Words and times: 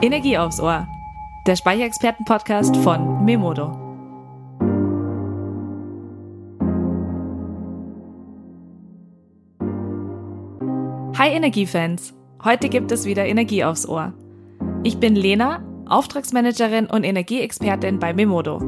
Energie 0.00 0.38
aufs 0.38 0.60
Ohr. 0.60 0.86
Der 1.44 1.56
Speicherexperten-Podcast 1.56 2.76
von 2.76 3.24
Memodo. 3.24 3.72
Hi 11.18 11.30
Energiefans. 11.30 12.14
Heute 12.44 12.68
gibt 12.68 12.92
es 12.92 13.06
wieder 13.06 13.26
Energie 13.26 13.64
aufs 13.64 13.88
Ohr. 13.88 14.12
Ich 14.84 14.98
bin 14.98 15.16
Lena, 15.16 15.64
Auftragsmanagerin 15.88 16.86
und 16.86 17.02
Energieexpertin 17.02 17.98
bei 17.98 18.14
Memodo. 18.14 18.58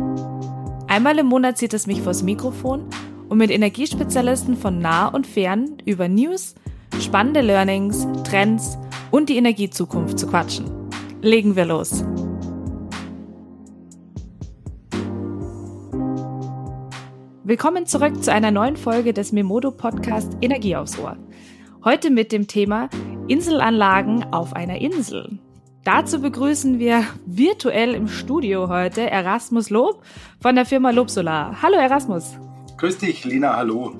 Einmal 0.89 1.17
im 1.21 1.27
Monat 1.27 1.59
zieht 1.59 1.75
es 1.75 1.87
mich 1.87 2.03
vors 2.03 2.25
Mikrofon, 2.25 2.87
um 3.29 3.39
mit 3.39 3.53
Energiespezialisten 3.53 4.57
von 4.57 4.81
nah 4.81 5.07
und 5.07 5.29
fern 5.29 5.81
über 5.85 6.09
News, 6.09 6.57
spannende 6.99 7.41
Learnings, 7.41 8.05
Trends 8.25 8.77
und 9.13 9.29
die 9.29 9.37
Energiezukunft 9.37 10.19
zu 10.19 10.27
quatschen. 10.27 10.80
Legen 11.23 11.55
wir 11.55 11.67
los. 11.67 12.03
Willkommen 17.45 17.85
zurück 17.85 18.23
zu 18.23 18.33
einer 18.33 18.51
neuen 18.51 18.77
Folge 18.77 19.13
des 19.13 19.31
Memodo 19.33 19.71
Podcast 19.71 20.33
Energie 20.41 20.77
aufs 20.77 20.99
Ohr. 20.99 21.19
Heute 21.85 22.09
mit 22.11 22.33
dem 22.33 22.47
Thema 22.47 22.89
Inselanlagen 23.29 24.33
auf 24.33 24.55
einer 24.55 24.81
Insel. 24.81 25.39
Dazu 25.85 26.23
begrüßen 26.23 26.79
wir 26.79 27.05
virtuell 27.27 27.95
im 27.95 28.09
Studio 28.09 28.71
heute 28.71 29.11
Erasmus 29.11 29.69
Lob 29.69 30.03
von 30.41 30.55
der 30.55 30.65
Firma 30.65 30.91
Lob 30.91 31.11
Solar. 31.11 31.61
Hallo 31.61 31.77
Erasmus. 31.77 32.39
Grüß 32.79 32.97
dich, 32.97 33.27
Lina, 33.27 33.57
hallo. 33.57 33.93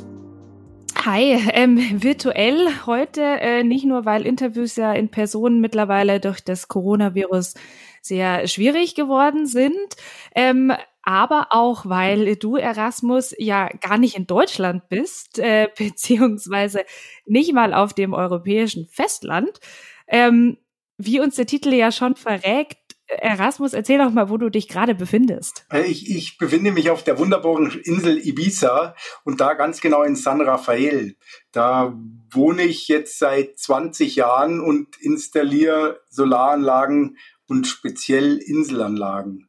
Hi, 1.03 1.39
ähm, 1.55 2.03
virtuell 2.03 2.69
heute, 2.85 3.23
äh, 3.23 3.65
nicht 3.65 3.87
nur, 3.87 4.05
weil 4.05 4.27
Interviews 4.27 4.77
ja 4.77 4.93
in 4.93 5.09
Person 5.09 5.59
mittlerweile 5.59 6.21
durch 6.21 6.43
das 6.43 6.69
Coronavirus 6.69 7.55
sehr 8.03 8.47
schwierig 8.47 8.95
geworden 8.95 9.47
sind, 9.47 9.97
ähm, 10.35 10.75
aber 11.03 11.47
auch, 11.51 11.87
weil 11.87 12.37
du, 12.37 12.57
Erasmus, 12.57 13.35
ja 13.39 13.71
gar 13.81 13.97
nicht 13.97 14.15
in 14.15 14.27
Deutschland 14.27 14.91
bist, 14.91 15.39
äh, 15.39 15.69
beziehungsweise 15.79 16.85
nicht 17.25 17.55
mal 17.55 17.73
auf 17.73 17.95
dem 17.95 18.13
europäischen 18.13 18.87
Festland. 18.87 19.59
Ähm, 20.07 20.59
wie 20.99 21.19
uns 21.19 21.37
der 21.37 21.47
Titel 21.47 21.73
ja 21.73 21.93
schon 21.93 22.15
verrät, 22.15 22.77
Erasmus, 23.19 23.73
erzähl 23.73 23.99
doch 23.99 24.11
mal, 24.11 24.31
wo 24.31 24.37
du 24.37 24.51
dich 24.51 24.69
gerade 24.69 24.95
befindest. 24.95 25.67
Äh, 25.73 25.83
ich, 25.83 26.11
ich 26.11 26.39
befinde 26.39 26.73
mich 26.73 26.91
auf 26.91 27.03
der 27.03 27.19
wunderbaren 27.19 27.71
Insel 27.85 28.19
Ibiza 28.19 28.95
und 29.25 29.41
da 29.41 29.55
ganz 29.55 29.81
genau 29.81 30.03
in 30.03 30.17
San 30.17 30.41
Rafael. 30.41 31.17
Da 31.53 31.95
wohne 32.31 32.63
ich 32.63 32.89
jetzt 32.89 33.19
seit 33.19 33.59
20 33.59 34.17
Jahren 34.17 34.61
und 34.61 34.97
installiere 35.01 36.01
Solaranlagen 36.09 37.17
und 37.47 37.67
speziell 37.67 38.39
Inselanlagen. 38.39 39.49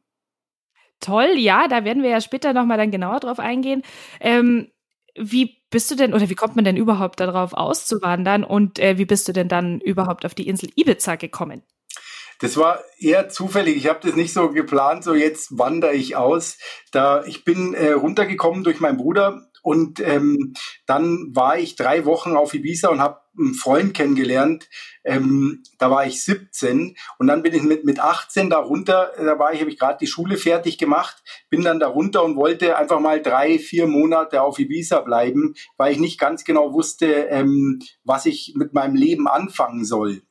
Toll, 1.00 1.34
ja, 1.36 1.68
da 1.68 1.84
werden 1.84 2.02
wir 2.02 2.10
ja 2.10 2.20
später 2.20 2.52
nochmal 2.52 2.78
dann 2.78 2.90
genauer 2.90 3.20
drauf 3.20 3.38
eingehen. 3.38 3.82
Ähm, 4.20 4.70
wie 5.16 5.62
bist 5.70 5.90
du 5.90 5.94
denn 5.94 6.14
oder 6.14 6.28
wie 6.30 6.34
kommt 6.34 6.56
man 6.56 6.64
denn 6.64 6.76
überhaupt 6.76 7.20
darauf 7.20 7.52
auszuwandern 7.52 8.44
und 8.44 8.78
äh, 8.78 8.98
wie 8.98 9.04
bist 9.04 9.28
du 9.28 9.32
denn 9.32 9.48
dann 9.48 9.80
überhaupt 9.80 10.24
auf 10.24 10.34
die 10.34 10.48
Insel 10.48 10.70
Ibiza 10.76 11.16
gekommen? 11.16 11.62
Das 12.42 12.56
war 12.56 12.82
eher 12.98 13.28
zufällig. 13.28 13.76
Ich 13.76 13.86
habe 13.86 14.00
das 14.02 14.16
nicht 14.16 14.32
so 14.32 14.50
geplant, 14.50 15.04
so 15.04 15.14
jetzt 15.14 15.56
wandere 15.56 15.94
ich 15.94 16.16
aus. 16.16 16.58
Da 16.90 17.24
ich 17.24 17.44
bin 17.44 17.72
äh, 17.72 17.92
runtergekommen 17.92 18.64
durch 18.64 18.80
meinen 18.80 18.96
Bruder 18.96 19.46
und 19.62 20.00
ähm, 20.00 20.52
dann 20.84 21.30
war 21.36 21.56
ich 21.56 21.76
drei 21.76 22.04
Wochen 22.04 22.34
auf 22.36 22.52
Ibiza 22.52 22.88
und 22.88 23.00
habe 23.00 23.20
einen 23.38 23.54
Freund 23.54 23.94
kennengelernt. 23.94 24.68
Ähm, 25.04 25.62
da 25.78 25.88
war 25.92 26.04
ich 26.04 26.24
17 26.24 26.96
und 27.20 27.28
dann 27.28 27.44
bin 27.44 27.54
ich 27.54 27.62
mit, 27.62 27.84
mit 27.84 28.00
18 28.00 28.50
da 28.50 28.58
runter, 28.58 29.12
da 29.16 29.38
war 29.38 29.54
ich, 29.54 29.60
habe 29.60 29.70
ich 29.70 29.78
gerade 29.78 29.98
die 30.00 30.08
Schule 30.08 30.36
fertig 30.36 30.78
gemacht, 30.78 31.22
bin 31.48 31.62
dann 31.62 31.78
da 31.78 31.86
runter 31.86 32.24
und 32.24 32.34
wollte 32.34 32.76
einfach 32.76 32.98
mal 32.98 33.22
drei, 33.22 33.60
vier 33.60 33.86
Monate 33.86 34.42
auf 34.42 34.58
Ibiza 34.58 34.98
bleiben, 35.02 35.54
weil 35.76 35.92
ich 35.92 36.00
nicht 36.00 36.18
ganz 36.18 36.42
genau 36.42 36.72
wusste, 36.72 37.06
ähm, 37.06 37.78
was 38.02 38.26
ich 38.26 38.54
mit 38.56 38.74
meinem 38.74 38.96
Leben 38.96 39.28
anfangen 39.28 39.84
soll. 39.84 40.22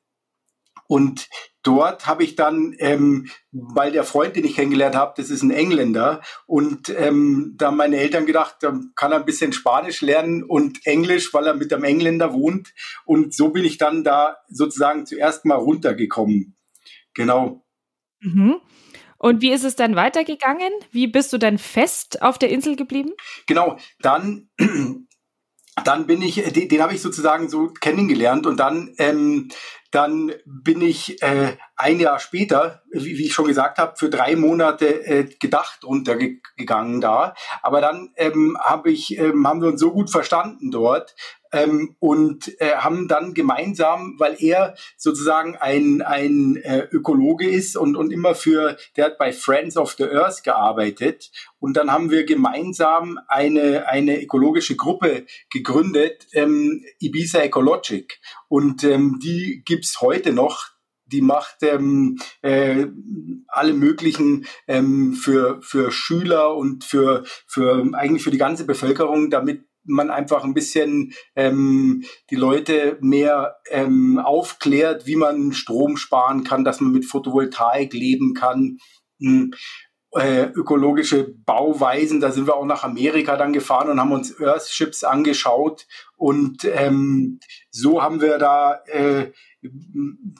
Und 0.87 1.29
dort 1.63 2.05
habe 2.05 2.23
ich 2.25 2.35
dann, 2.35 2.75
ähm, 2.79 3.29
weil 3.51 3.93
der 3.93 4.03
Freund, 4.03 4.35
den 4.35 4.43
ich 4.43 4.55
kennengelernt 4.55 4.95
habe, 4.95 5.13
das 5.15 5.29
ist 5.29 5.41
ein 5.41 5.51
Engländer, 5.51 6.21
und 6.47 6.89
ähm, 6.89 7.53
da 7.55 7.67
haben 7.67 7.77
meine 7.77 7.95
Eltern 7.95 8.25
gedacht, 8.25 8.57
da 8.59 8.77
kann 8.95 9.13
er 9.13 9.19
ein 9.19 9.25
bisschen 9.25 9.53
Spanisch 9.53 10.01
lernen 10.01 10.43
und 10.43 10.85
Englisch, 10.85 11.33
weil 11.33 11.47
er 11.47 11.53
mit 11.53 11.71
einem 11.73 11.85
Engländer 11.85 12.33
wohnt. 12.33 12.73
Und 13.05 13.33
so 13.33 13.49
bin 13.49 13.63
ich 13.63 13.77
dann 13.77 14.03
da 14.03 14.37
sozusagen 14.49 15.05
zuerst 15.05 15.45
mal 15.45 15.55
runtergekommen. 15.55 16.57
Genau. 17.13 17.65
Mhm. 18.19 18.57
Und 19.17 19.41
wie 19.41 19.51
ist 19.51 19.63
es 19.63 19.75
dann 19.75 19.95
weitergegangen? 19.95 20.73
Wie 20.91 21.07
bist 21.07 21.31
du 21.31 21.37
dann 21.37 21.57
fest 21.57 22.21
auf 22.21 22.37
der 22.37 22.49
Insel 22.49 22.75
geblieben? 22.75 23.11
Genau, 23.45 23.77
dann 23.99 24.49
dann 25.83 26.05
bin 26.05 26.21
ich, 26.21 26.35
den, 26.35 26.67
den 26.67 26.81
habe 26.81 26.93
ich 26.93 27.01
sozusagen 27.01 27.49
so 27.49 27.67
kennengelernt 27.67 28.45
und 28.45 28.57
dann 28.57 28.93
ähm, 28.97 29.49
dann 29.91 30.31
bin 30.45 30.81
ich 30.81 31.21
äh, 31.21 31.57
ein 31.75 31.99
Jahr 31.99 32.19
später, 32.19 32.81
wie, 32.91 33.17
wie 33.17 33.25
ich 33.25 33.33
schon 33.33 33.47
gesagt 33.47 33.77
habe, 33.77 33.97
für 33.97 34.09
drei 34.09 34.37
Monate 34.37 35.05
äh, 35.05 35.25
gedacht 35.25 35.83
runtergegangen 35.83 37.01
da. 37.01 37.35
Aber 37.61 37.81
dann 37.81 38.11
ähm, 38.15 38.57
hab 38.59 38.87
ich, 38.87 39.17
ähm, 39.17 39.45
haben 39.45 39.61
wir 39.61 39.67
uns 39.67 39.81
so 39.81 39.91
gut 39.91 40.09
verstanden 40.09 40.71
dort, 40.71 41.13
ähm, 41.51 41.95
und 41.99 42.59
äh, 42.61 42.75
haben 42.75 43.07
dann 43.07 43.33
gemeinsam, 43.33 44.15
weil 44.17 44.35
er 44.39 44.75
sozusagen 44.97 45.55
ein, 45.57 46.01
ein 46.01 46.57
äh, 46.57 46.87
Ökologe 46.91 47.49
ist 47.49 47.77
und, 47.77 47.95
und 47.95 48.11
immer 48.11 48.35
für, 48.35 48.77
der 48.95 49.05
hat 49.05 49.17
bei 49.17 49.33
Friends 49.33 49.77
of 49.77 49.93
the 49.97 50.05
Earth 50.05 50.43
gearbeitet. 50.43 51.31
Und 51.59 51.77
dann 51.77 51.91
haben 51.91 52.09
wir 52.09 52.25
gemeinsam 52.25 53.19
eine, 53.27 53.87
eine 53.87 54.21
ökologische 54.21 54.75
Gruppe 54.75 55.25
gegründet, 55.49 56.27
ähm, 56.33 56.83
Ibiza 56.99 57.39
Ecologic. 57.39 58.19
Und 58.47 58.83
ähm, 58.83 59.19
die 59.21 59.61
gibt's 59.65 60.01
heute 60.01 60.33
noch. 60.33 60.69
Die 61.05 61.21
macht 61.21 61.57
ähm, 61.63 62.19
äh, 62.41 62.87
alle 63.47 63.73
möglichen 63.73 64.45
ähm, 64.67 65.13
für 65.13 65.61
für 65.61 65.91
Schüler 65.91 66.55
und 66.55 66.85
für 66.85 67.25
für 67.47 67.85
eigentlich 67.93 68.23
für 68.23 68.31
die 68.31 68.37
ganze 68.37 68.65
Bevölkerung, 68.65 69.29
damit 69.29 69.65
man 69.83 70.09
einfach 70.09 70.43
ein 70.43 70.53
bisschen 70.53 71.13
ähm, 71.35 72.03
die 72.29 72.35
Leute 72.35 72.97
mehr 73.01 73.55
ähm, 73.69 74.19
aufklärt, 74.19 75.05
wie 75.05 75.15
man 75.15 75.53
Strom 75.53 75.97
sparen 75.97 76.43
kann, 76.43 76.63
dass 76.63 76.81
man 76.81 76.91
mit 76.91 77.05
Photovoltaik 77.05 77.93
leben 77.93 78.33
kann. 78.33 78.77
Hm, 79.19 79.53
äh, 80.13 80.47
ökologische 80.53 81.33
Bauweisen, 81.45 82.19
da 82.19 82.31
sind 82.31 82.45
wir 82.45 82.57
auch 82.57 82.65
nach 82.65 82.83
Amerika 82.83 83.37
dann 83.37 83.53
gefahren 83.53 83.89
und 83.89 83.99
haben 83.99 84.11
uns 84.11 84.37
Earthships 84.41 85.05
angeschaut 85.05 85.87
und 86.17 86.65
ähm, 86.65 87.39
so 87.69 88.03
haben 88.03 88.19
wir 88.19 88.37
da 88.37 88.81
äh, 88.87 89.31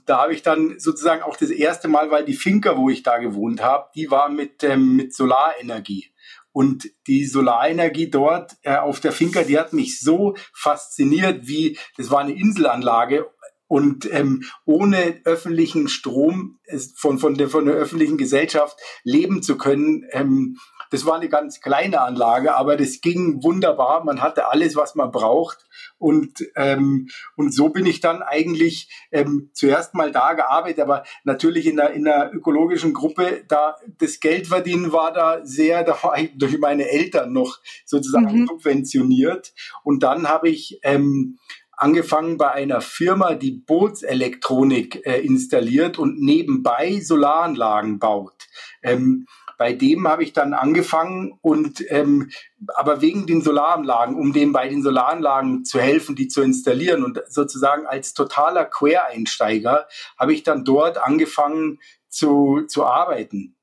da 0.06 0.24
habe 0.24 0.34
ich 0.34 0.42
dann 0.42 0.80
sozusagen 0.80 1.22
auch 1.22 1.38
das 1.38 1.52
erste 1.52 1.88
Mal, 1.88 2.10
weil 2.10 2.26
die 2.26 2.34
Finca, 2.34 2.78
wo 2.78 2.90
ich 2.90 3.04
da 3.04 3.18
gewohnt 3.18 3.62
habe, 3.62 3.90
die 3.96 4.10
war 4.10 4.30
mit, 4.30 4.64
ähm, 4.64 4.96
mit 4.96 5.14
Solarenergie. 5.14 6.11
Und 6.52 6.90
die 7.08 7.26
Solarenergie 7.26 8.10
dort 8.10 8.58
äh, 8.64 8.76
auf 8.76 9.00
der 9.00 9.12
Finca, 9.12 9.44
die 9.44 9.58
hat 9.58 9.74
mich 9.74 10.00
so 10.00 10.36
fasziniert, 10.54 11.48
wie 11.48 11.78
das 11.98 12.10
war 12.10 12.20
eine 12.20 12.34
Inselanlage 12.34 13.30
und 13.72 14.06
ähm, 14.12 14.44
ohne 14.66 15.22
öffentlichen 15.24 15.88
Strom 15.88 16.60
von, 16.98 17.20
von, 17.20 17.36
der, 17.36 17.48
von 17.48 17.66
der 17.66 17.76
öffentlichen 17.76 18.18
Gesellschaft 18.18 18.78
leben 19.06 19.42
zu 19.42 19.58
können. 19.58 20.06
Ähm, 20.12 20.58
das 20.90 21.06
war 21.06 21.16
eine 21.16 21.30
ganz 21.30 21.62
kleine 21.62 22.02
Anlage, 22.02 22.54
aber 22.54 22.76
das 22.76 23.00
ging 23.00 23.42
wunderbar. 23.44 24.04
Man 24.04 24.22
hatte 24.22 24.50
alles, 24.50 24.76
was 24.76 24.96
man 24.96 25.10
braucht. 25.12 25.60
Und, 25.98 26.44
ähm, 26.58 27.08
und 27.38 27.54
so 27.54 27.70
bin 27.70 27.86
ich 27.86 28.02
dann 28.02 28.22
eigentlich 28.22 28.92
ähm, 29.10 29.52
zuerst 29.54 29.94
mal 29.94 30.12
da 30.12 30.34
gearbeitet, 30.34 30.82
aber 30.82 31.06
natürlich 31.24 31.66
in 31.66 31.80
einer, 31.80 31.92
in 31.92 32.06
einer 32.06 32.34
ökologischen 32.34 32.94
Gruppe, 32.94 33.46
da 33.48 33.78
das 34.00 34.20
Geld 34.20 34.48
verdienen 34.48 34.92
war 34.92 35.14
da 35.14 35.46
sehr, 35.46 35.86
da 35.86 35.98
war 36.04 36.18
ich 36.20 36.38
durch 36.38 36.60
meine 36.60 36.90
Eltern 36.90 37.32
noch 37.32 37.60
sozusagen 37.86 38.42
mhm. 38.42 38.48
subventioniert. 38.48 39.54
Und 39.86 40.04
dann 40.04 40.28
habe 40.28 40.50
ich 40.50 40.80
ähm, 40.84 41.38
angefangen 41.82 42.38
bei 42.38 42.52
einer 42.52 42.80
Firma, 42.80 43.34
die 43.34 43.52
Bootselektronik 43.52 45.06
äh, 45.06 45.20
installiert 45.22 45.98
und 45.98 46.22
nebenbei 46.22 47.00
Solaranlagen 47.00 47.98
baut. 47.98 48.48
Ähm, 48.84 49.26
bei 49.58 49.74
dem 49.74 50.08
habe 50.08 50.24
ich 50.24 50.34
dann 50.34 50.54
angefangen 50.54 51.38
und 51.42 51.84
ähm, 51.90 52.30
aber 52.76 53.02
wegen 53.02 53.26
den 53.26 53.42
Solaranlagen, 53.42 54.16
um 54.16 54.32
dem 54.32 54.54
bei 54.54 54.68
den 54.68 54.84
Solaranlagen 54.84 55.66
zu 55.66 55.80
helfen, 55.80 56.16
die 56.16 56.28
zu 56.28 56.42
installieren 56.42 57.04
und 57.04 57.22
sozusagen 57.28 57.88
als 57.88 58.14
totaler 58.14 58.66
Quereinsteiger 58.66 59.88
habe 60.20 60.34
ich 60.34 60.44
dann 60.44 60.64
dort 60.64 61.04
angefangen 61.04 61.80
zu, 62.10 62.62
zu 62.68 62.86
arbeiten. 62.86 63.56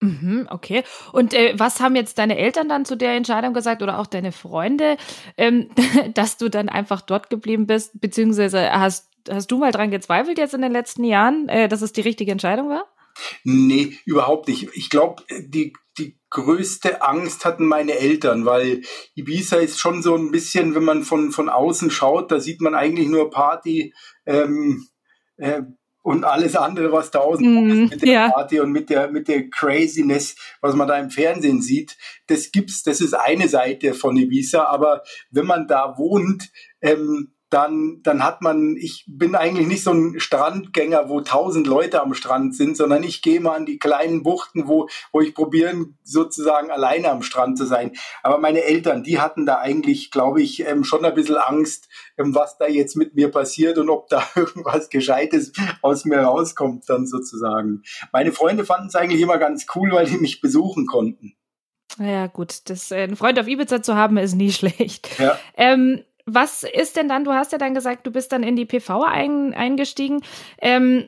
Mhm, 0.00 0.48
okay. 0.50 0.82
Und 1.12 1.34
äh, 1.34 1.54
was 1.58 1.80
haben 1.80 1.94
jetzt 1.94 2.18
deine 2.18 2.38
Eltern 2.38 2.68
dann 2.68 2.86
zu 2.86 2.96
der 2.96 3.12
Entscheidung 3.12 3.52
gesagt 3.52 3.82
oder 3.82 3.98
auch 3.98 4.06
deine 4.06 4.32
Freunde, 4.32 4.96
ähm, 5.36 5.68
dass 6.14 6.38
du 6.38 6.48
dann 6.48 6.68
einfach 6.68 7.02
dort 7.02 7.28
geblieben 7.30 7.66
bist, 7.66 8.00
beziehungsweise 8.00 8.72
hast 8.72 9.10
hast 9.28 9.50
du 9.50 9.58
mal 9.58 9.72
dran 9.72 9.90
gezweifelt 9.90 10.38
jetzt 10.38 10.54
in 10.54 10.62
den 10.62 10.72
letzten 10.72 11.04
Jahren, 11.04 11.48
äh, 11.48 11.68
dass 11.68 11.82
es 11.82 11.92
die 11.92 12.00
richtige 12.00 12.32
Entscheidung 12.32 12.70
war? 12.70 12.86
Nee, 13.44 13.98
überhaupt 14.04 14.48
nicht. 14.48 14.68
Ich 14.74 14.88
glaube, 14.88 15.22
die, 15.30 15.74
die 15.98 16.18
größte 16.30 17.02
Angst 17.02 17.44
hatten 17.44 17.66
meine 17.66 17.98
Eltern, 17.98 18.46
weil 18.46 18.82
Ibiza 19.14 19.56
ist 19.56 19.80
schon 19.80 20.02
so 20.02 20.14
ein 20.14 20.30
bisschen, 20.30 20.74
wenn 20.74 20.84
man 20.84 21.02
von, 21.02 21.32
von 21.32 21.48
außen 21.48 21.90
schaut, 21.90 22.30
da 22.30 22.40
sieht 22.40 22.60
man 22.60 22.74
eigentlich 22.74 23.08
nur 23.08 23.30
Party 23.30 23.92
ähm, 24.26 24.86
äh, 25.36 25.62
und 26.02 26.24
alles 26.24 26.56
andere, 26.56 26.92
was 26.92 27.10
da 27.10 27.20
außen 27.20 27.46
mm, 27.46 27.70
ist 27.70 27.90
mit 27.90 28.02
der 28.02 28.12
ja. 28.12 28.30
Party 28.30 28.60
und 28.60 28.72
mit 28.72 28.90
der, 28.90 29.10
mit 29.10 29.28
der 29.28 29.50
Craziness, 29.50 30.34
was 30.60 30.74
man 30.74 30.88
da 30.88 30.98
im 30.98 31.10
Fernsehen 31.10 31.60
sieht, 31.60 31.96
das 32.26 32.52
gibt's, 32.52 32.82
das 32.82 33.00
ist 33.00 33.14
eine 33.14 33.48
Seite 33.48 33.94
von 33.94 34.16
Ibiza, 34.16 34.64
aber 34.64 35.02
wenn 35.30 35.46
man 35.46 35.66
da 35.66 35.98
wohnt, 35.98 36.50
ähm, 36.80 37.32
dann, 37.50 38.00
dann 38.02 38.24
hat 38.24 38.42
man, 38.42 38.76
ich 38.76 39.04
bin 39.08 39.34
eigentlich 39.34 39.66
nicht 39.66 39.82
so 39.82 39.92
ein 39.92 40.20
Strandgänger, 40.20 41.08
wo 41.08 41.20
tausend 41.20 41.66
Leute 41.66 42.00
am 42.00 42.14
Strand 42.14 42.54
sind, 42.54 42.76
sondern 42.76 43.02
ich 43.02 43.22
gehe 43.22 43.40
mal 43.40 43.56
an 43.56 43.66
die 43.66 43.78
kleinen 43.78 44.22
Buchten, 44.22 44.68
wo, 44.68 44.88
wo 45.12 45.20
ich 45.20 45.34
probieren, 45.34 45.98
sozusagen 46.04 46.70
alleine 46.70 47.10
am 47.10 47.22
Strand 47.22 47.58
zu 47.58 47.66
sein. 47.66 47.92
Aber 48.22 48.38
meine 48.38 48.62
Eltern, 48.62 49.02
die 49.02 49.20
hatten 49.20 49.46
da 49.46 49.58
eigentlich, 49.58 50.12
glaube 50.12 50.40
ich, 50.40 50.64
ähm, 50.66 50.84
schon 50.84 51.04
ein 51.04 51.14
bisschen 51.14 51.36
Angst, 51.36 51.88
ähm, 52.16 52.34
was 52.36 52.56
da 52.56 52.68
jetzt 52.68 52.96
mit 52.96 53.16
mir 53.16 53.30
passiert 53.30 53.78
und 53.78 53.90
ob 53.90 54.08
da 54.08 54.22
irgendwas 54.36 54.88
Gescheites 54.88 55.52
aus 55.82 56.04
mir 56.04 56.20
rauskommt, 56.20 56.88
dann 56.88 57.06
sozusagen. 57.06 57.82
Meine 58.12 58.30
Freunde 58.30 58.64
fanden 58.64 58.86
es 58.86 58.94
eigentlich 58.94 59.20
immer 59.20 59.38
ganz 59.38 59.66
cool, 59.74 59.90
weil 59.90 60.06
die 60.06 60.18
mich 60.18 60.40
besuchen 60.40 60.86
konnten. 60.86 61.34
Ja, 61.98 62.28
gut, 62.28 62.70
das, 62.70 62.92
äh, 62.92 63.02
einen 63.02 63.16
Freund 63.16 63.38
auf 63.40 63.48
Ibiza 63.48 63.82
zu 63.82 63.96
haben, 63.96 64.16
ist 64.16 64.34
nie 64.34 64.52
schlecht. 64.52 65.18
Ja. 65.18 65.36
Ähm, 65.56 66.04
was 66.26 66.62
ist 66.62 66.96
denn 66.96 67.08
dann, 67.08 67.24
du 67.24 67.32
hast 67.32 67.52
ja 67.52 67.58
dann 67.58 67.74
gesagt, 67.74 68.06
du 68.06 68.10
bist 68.10 68.32
dann 68.32 68.42
in 68.42 68.56
die 68.56 68.66
PV 68.66 69.04
ein, 69.04 69.54
eingestiegen. 69.54 70.22
Ähm, 70.60 71.04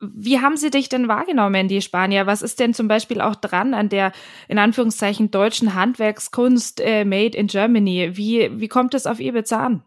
wie 0.00 0.40
haben 0.40 0.56
sie 0.56 0.70
dich 0.70 0.88
denn 0.88 1.08
wahrgenommen, 1.08 1.68
die 1.68 1.80
Spanier? 1.80 2.26
Was 2.26 2.42
ist 2.42 2.60
denn 2.60 2.74
zum 2.74 2.86
Beispiel 2.86 3.20
auch 3.20 3.34
dran 3.34 3.72
an 3.72 3.88
der, 3.88 4.12
in 4.48 4.58
Anführungszeichen, 4.58 5.30
deutschen 5.30 5.74
Handwerkskunst 5.74 6.80
äh, 6.80 7.04
made 7.04 7.36
in 7.36 7.46
Germany? 7.46 8.16
Wie, 8.16 8.50
wie 8.60 8.68
kommt 8.68 8.94
es 8.94 9.06
auf 9.06 9.20
Ibiza 9.20 9.64
an? 9.64 9.82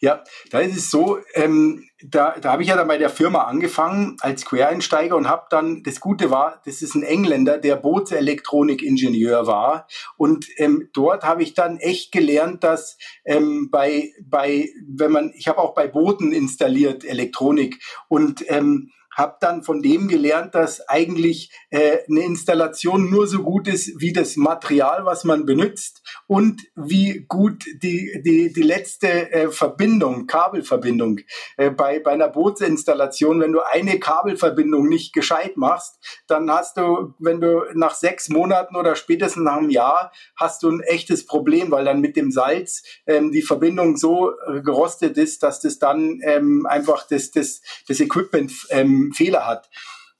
Ja, 0.00 0.24
da 0.50 0.60
ist 0.60 0.76
es 0.76 0.90
so, 0.90 1.18
ähm, 1.34 1.84
da, 2.02 2.36
da 2.40 2.52
habe 2.52 2.62
ich 2.62 2.68
ja 2.68 2.76
dann 2.76 2.88
bei 2.88 2.98
der 2.98 3.10
Firma 3.10 3.44
angefangen 3.44 4.16
als 4.20 4.44
Quereinsteiger 4.44 5.16
und 5.16 5.28
habe 5.28 5.46
dann, 5.50 5.82
das 5.82 6.00
Gute 6.00 6.30
war, 6.30 6.60
das 6.64 6.82
ist 6.82 6.94
ein 6.94 7.02
Engländer, 7.02 7.58
der 7.58 7.76
Bootselektronikingenieur 7.76 9.46
war. 9.46 9.86
Und 10.16 10.46
ähm, 10.56 10.88
dort 10.92 11.24
habe 11.24 11.42
ich 11.42 11.54
dann 11.54 11.78
echt 11.78 12.12
gelernt, 12.12 12.64
dass 12.64 12.96
ähm, 13.24 13.68
bei, 13.70 14.12
bei, 14.22 14.70
wenn 14.88 15.12
man, 15.12 15.32
ich 15.36 15.48
habe 15.48 15.58
auch 15.58 15.74
bei 15.74 15.86
Booten 15.86 16.32
installiert 16.32 17.04
Elektronik 17.04 17.82
und 18.08 18.44
ähm, 18.48 18.90
habe 19.16 19.36
dann 19.40 19.62
von 19.62 19.82
dem 19.82 20.08
gelernt, 20.08 20.54
dass 20.54 20.88
eigentlich 20.88 21.50
äh, 21.70 21.98
eine 22.08 22.24
Installation 22.24 23.10
nur 23.10 23.26
so 23.26 23.42
gut 23.42 23.68
ist 23.68 24.00
wie 24.00 24.12
das 24.12 24.36
Material, 24.36 25.04
was 25.04 25.24
man 25.24 25.46
benutzt 25.46 26.02
und 26.26 26.62
wie 26.76 27.24
gut 27.28 27.64
die, 27.82 28.22
die, 28.24 28.52
die 28.52 28.62
letzte 28.62 29.32
äh, 29.32 29.48
Verbindung, 29.50 30.26
Kabelverbindung. 30.26 31.20
Äh, 31.56 31.70
bei, 31.70 31.98
bei 31.98 32.12
einer 32.12 32.28
Bootsinstallation, 32.28 33.40
wenn 33.40 33.52
du 33.52 33.60
eine 33.60 33.98
Kabelverbindung 33.98 34.88
nicht 34.88 35.12
gescheit 35.12 35.56
machst, 35.56 35.98
dann 36.26 36.50
hast 36.50 36.76
du, 36.76 37.14
wenn 37.18 37.40
du 37.40 37.64
nach 37.74 37.94
sechs 37.94 38.28
Monaten 38.28 38.76
oder 38.76 38.94
spätestens 38.94 39.42
nach 39.42 39.56
einem 39.56 39.70
Jahr, 39.70 40.12
hast 40.36 40.62
du 40.62 40.70
ein 40.70 40.80
echtes 40.80 41.26
Problem, 41.26 41.70
weil 41.70 41.84
dann 41.84 42.00
mit 42.00 42.16
dem 42.16 42.30
Salz 42.30 42.82
ähm, 43.06 43.32
die 43.32 43.42
Verbindung 43.42 43.96
so 43.96 44.32
äh, 44.46 44.60
gerostet 44.62 45.18
ist, 45.18 45.42
dass 45.42 45.60
das 45.60 45.78
dann 45.78 46.20
ähm, 46.22 46.66
einfach 46.66 47.06
das, 47.08 47.30
das, 47.30 47.60
das 47.88 48.00
Equipment 48.00 48.52
ähm, 48.70 48.99
Fehler 49.12 49.46
hat. 49.46 49.70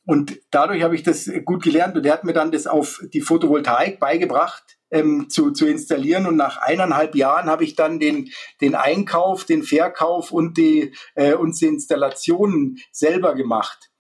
Und 0.05 0.41
dadurch 0.51 0.83
habe 0.83 0.95
ich 0.95 1.03
das 1.03 1.31
gut 1.45 1.63
gelernt 1.63 1.97
und 1.97 2.05
er 2.05 2.15
hat 2.15 2.25
mir 2.25 2.33
dann 2.33 2.51
das 2.51 2.67
auf 2.67 3.01
die 3.13 3.21
Photovoltaik 3.21 4.01
beigebracht. 4.01 4.77
Ähm, 4.93 5.31
zu, 5.31 5.53
zu 5.53 5.69
installieren 5.69 6.27
und 6.27 6.35
nach 6.35 6.57
eineinhalb 6.57 7.15
Jahren 7.15 7.49
habe 7.49 7.63
ich 7.63 7.77
dann 7.77 8.01
den, 8.01 8.31
den 8.61 8.75
Einkauf, 8.75 9.45
den 9.45 9.63
Verkauf 9.63 10.33
und 10.33 10.59
die, 10.59 10.93
äh, 11.15 11.35
und 11.35 11.61
die 11.61 11.67
Installationen 11.67 12.79
selber 12.91 13.37
gemacht. 13.37 13.91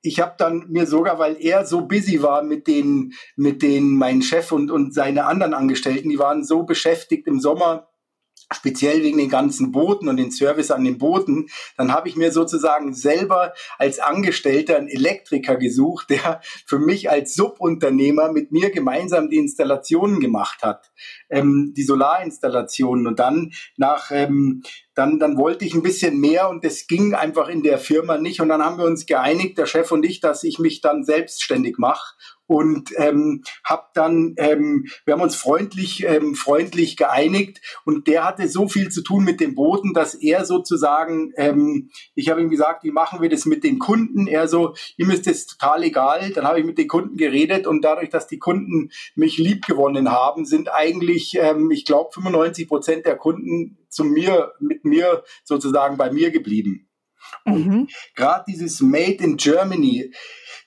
Ich 0.00 0.20
habe 0.20 0.34
dann 0.38 0.68
mir 0.70 0.86
sogar, 0.86 1.18
weil 1.18 1.36
er 1.38 1.66
so 1.66 1.82
busy 1.82 2.22
war 2.22 2.42
mit 2.42 2.66
den, 2.66 3.12
mit 3.36 3.62
den, 3.62 3.94
mein 3.94 4.22
Chef 4.22 4.50
und, 4.52 4.70
und 4.70 4.94
seine 4.94 5.26
anderen 5.26 5.54
Angestellten, 5.54 6.08
die 6.08 6.18
waren 6.18 6.44
so 6.44 6.64
beschäftigt 6.64 7.28
im 7.28 7.38
Sommer 7.38 7.88
speziell 8.52 9.02
wegen 9.02 9.18
den 9.18 9.28
ganzen 9.28 9.72
Booten 9.72 10.08
und 10.08 10.16
den 10.16 10.30
Service 10.30 10.70
an 10.70 10.84
den 10.84 10.98
Booten, 10.98 11.48
dann 11.76 11.92
habe 11.92 12.08
ich 12.08 12.16
mir 12.16 12.30
sozusagen 12.30 12.94
selber 12.94 13.52
als 13.78 13.98
Angestellter 13.98 14.76
einen 14.76 14.88
Elektriker 14.88 15.56
gesucht, 15.56 16.10
der 16.10 16.40
für 16.64 16.78
mich 16.78 17.10
als 17.10 17.34
Subunternehmer 17.34 18.32
mit 18.32 18.52
mir 18.52 18.70
gemeinsam 18.70 19.30
die 19.30 19.38
Installationen 19.38 20.20
gemacht 20.20 20.62
hat, 20.62 20.92
ähm, 21.30 21.72
die 21.76 21.84
Solarinstallationen. 21.84 23.06
Und 23.06 23.18
dann 23.18 23.52
nach 23.76 24.10
ähm, 24.10 24.62
dann, 24.96 25.18
dann 25.18 25.36
wollte 25.36 25.64
ich 25.66 25.74
ein 25.74 25.82
bisschen 25.82 26.18
mehr 26.18 26.48
und 26.48 26.64
das 26.64 26.86
ging 26.86 27.14
einfach 27.14 27.48
in 27.48 27.62
der 27.62 27.78
Firma 27.78 28.16
nicht. 28.16 28.40
Und 28.40 28.48
dann 28.48 28.64
haben 28.64 28.78
wir 28.78 28.86
uns 28.86 29.04
geeinigt, 29.04 29.58
der 29.58 29.66
Chef 29.66 29.92
und 29.92 30.04
ich, 30.06 30.20
dass 30.20 30.42
ich 30.42 30.58
mich 30.58 30.80
dann 30.80 31.04
selbstständig 31.04 31.76
mache 31.76 32.14
und 32.46 32.90
ähm, 32.96 33.42
hab 33.64 33.92
dann, 33.94 34.34
ähm, 34.36 34.86
wir 35.04 35.14
haben 35.14 35.20
uns 35.20 35.34
freundlich, 35.34 36.04
ähm, 36.06 36.34
freundlich 36.34 36.96
geeinigt 36.96 37.60
und 37.84 38.06
der 38.06 38.24
hatte 38.24 38.48
so 38.48 38.68
viel 38.68 38.88
zu 38.88 39.02
tun 39.02 39.24
mit 39.24 39.40
dem 39.40 39.54
Boden, 39.54 39.92
dass 39.92 40.14
er 40.14 40.44
sozusagen, 40.44 41.32
ähm, 41.36 41.90
ich 42.14 42.30
habe 42.30 42.40
ihm 42.40 42.48
gesagt, 42.48 42.84
wie 42.84 42.92
machen 42.92 43.20
wir 43.20 43.28
das 43.28 43.46
mit 43.46 43.64
den 43.64 43.78
Kunden? 43.78 44.28
Er 44.28 44.46
so, 44.48 44.74
ihm 44.96 45.10
ist 45.10 45.26
das 45.26 45.46
total 45.46 45.82
egal. 45.82 46.30
Dann 46.30 46.46
habe 46.46 46.60
ich 46.60 46.66
mit 46.66 46.78
den 46.78 46.88
Kunden 46.88 47.16
geredet 47.16 47.66
und 47.66 47.84
dadurch, 47.84 48.10
dass 48.10 48.28
die 48.28 48.38
Kunden 48.38 48.90
mich 49.16 49.38
lieb 49.38 49.66
gewonnen 49.66 50.10
haben, 50.10 50.46
sind 50.46 50.72
eigentlich, 50.72 51.15
ähm, 51.38 51.70
ich 51.70 51.84
glaube, 51.84 52.10
95 52.12 52.68
Prozent 52.68 53.06
der 53.06 53.16
Kunden 53.16 53.78
zu 53.88 54.04
mir, 54.04 54.52
mit 54.60 54.84
mir 54.84 55.24
sozusagen 55.44 55.96
bei 55.96 56.10
mir 56.10 56.30
geblieben. 56.30 56.88
Mhm. 57.44 57.88
Gerade 58.14 58.44
dieses 58.48 58.80
Made 58.80 59.22
in 59.22 59.36
Germany, 59.36 60.12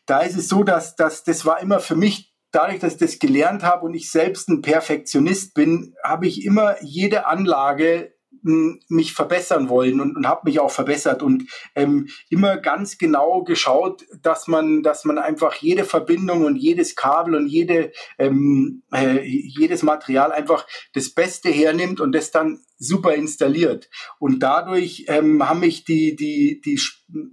da 0.05 0.21
ist 0.21 0.37
es 0.37 0.47
so, 0.47 0.63
dass, 0.63 0.95
dass 0.95 1.23
das 1.23 1.45
war 1.45 1.61
immer 1.61 1.79
für 1.79 1.95
mich, 1.95 2.33
dadurch, 2.51 2.79
dass 2.79 2.93
ich 2.93 2.99
das 2.99 3.19
gelernt 3.19 3.63
habe 3.63 3.85
und 3.85 3.93
ich 3.93 4.11
selbst 4.11 4.49
ein 4.49 4.61
Perfektionist 4.61 5.53
bin, 5.53 5.93
habe 6.03 6.27
ich 6.27 6.43
immer 6.45 6.81
jede 6.81 7.27
Anlage 7.27 8.13
mich 8.41 9.13
verbessern 9.13 9.69
wollen 9.69 9.99
und, 9.99 10.15
und 10.15 10.27
habe 10.27 10.41
mich 10.45 10.59
auch 10.59 10.71
verbessert 10.71 11.21
und 11.23 11.49
ähm, 11.75 12.07
immer 12.29 12.57
ganz 12.57 12.97
genau 12.97 13.43
geschaut, 13.43 14.05
dass 14.21 14.47
man, 14.47 14.83
dass 14.83 15.05
man 15.05 15.17
einfach 15.17 15.55
jede 15.55 15.83
Verbindung 15.83 16.45
und 16.45 16.55
jedes 16.55 16.95
Kabel 16.95 17.35
und 17.35 17.47
jede, 17.47 17.91
ähm, 18.17 18.83
äh, 18.93 19.21
jedes 19.23 19.83
Material 19.83 20.31
einfach 20.31 20.65
das 20.93 21.13
Beste 21.13 21.49
hernimmt 21.49 21.99
und 21.99 22.13
das 22.13 22.31
dann 22.31 22.61
super 22.77 23.13
installiert. 23.13 23.89
Und 24.19 24.39
dadurch 24.39 25.05
ähm, 25.07 25.47
haben 25.47 25.59
mich 25.59 25.83
die, 25.83 26.15
die, 26.15 26.61
die, 26.63 26.79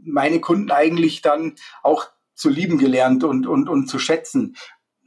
meine 0.04 0.40
Kunden 0.40 0.70
eigentlich 0.70 1.22
dann 1.22 1.54
auch 1.82 2.08
zu 2.34 2.50
lieben 2.50 2.78
gelernt 2.78 3.24
und, 3.24 3.46
und, 3.46 3.68
und 3.68 3.88
zu 3.88 3.98
schätzen. 3.98 4.56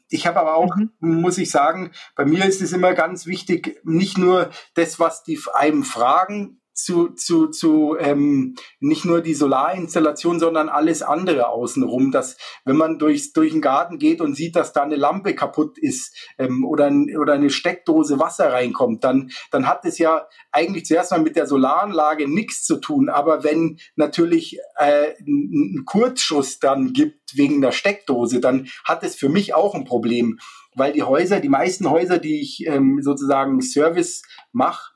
Ich 0.10 0.26
habe 0.28 0.40
aber 0.40 0.56
auch, 0.56 0.76
mhm. 0.76 1.22
muss 1.22 1.38
ich 1.38 1.52
sagen, 1.52 1.92
bei 2.16 2.26
mir 2.26 2.46
ist 2.46 2.62
es 2.62 2.74
immer 2.74 2.94
ganz 2.94 3.26
wichtig, 3.26 3.80
nicht 3.84 4.18
nur 4.18 4.50
das, 4.74 5.00
was 5.00 5.24
die 5.24 5.40
einem 5.54 5.84
fragen, 5.84 6.59
zu, 6.84 7.10
zu, 7.10 7.48
zu 7.48 7.98
ähm, 8.00 8.56
nicht 8.80 9.06
nur 9.06 9.22
die 9.22 9.34
Solarinstallation, 9.34 10.40
sondern 10.40 10.70
alles 10.70 11.02
andere 11.02 11.50
außenrum. 11.50 12.12
Dass 12.12 12.38
wenn 12.66 12.78
man 12.78 13.00
durchs, 13.00 13.34
durch 13.34 13.52
den 13.52 13.62
Garten 13.62 14.00
geht 14.00 14.22
und 14.22 14.36
sieht, 14.36 14.56
dass 14.56 14.74
da 14.74 14.84
eine 14.84 14.96
Lampe 14.96 15.36
kaputt 15.36 15.78
ist 15.78 16.16
ähm, 16.38 16.66
oder, 16.66 16.92
oder 17.20 17.34
eine 17.34 17.50
Steckdose 17.50 18.20
Wasser 18.20 18.52
reinkommt, 18.52 19.04
dann, 19.04 19.32
dann 19.52 19.68
hat 19.68 19.86
es 19.86 19.98
ja 19.98 20.28
eigentlich 20.52 20.86
zuerst 20.86 21.12
mal 21.12 21.22
mit 21.22 21.36
der 21.36 21.48
Solaranlage 21.48 22.28
nichts 22.28 22.64
zu 22.64 22.78
tun. 22.78 23.10
Aber 23.10 23.44
wenn 23.44 23.80
natürlich 23.96 24.60
äh, 24.78 25.14
ein 25.26 25.84
Kurzschuss 25.86 26.60
dann 26.60 26.94
gibt 26.94 27.38
wegen 27.38 27.62
der 27.62 27.72
Steckdose, 27.72 28.40
dann 28.40 28.68
hat 28.84 29.04
es 29.04 29.16
für 29.16 29.30
mich 29.30 29.54
auch 29.54 29.76
ein 29.76 29.86
Problem. 29.86 30.40
Weil 30.76 30.94
die 30.94 31.04
Häuser, 31.04 31.40
die 31.40 31.50
meisten 31.50 31.90
Häuser, 31.90 32.20
die 32.20 32.42
ich 32.42 32.66
ähm, 32.68 33.00
sozusagen 33.02 33.62
Service 33.62 34.22
mache, 34.52 34.94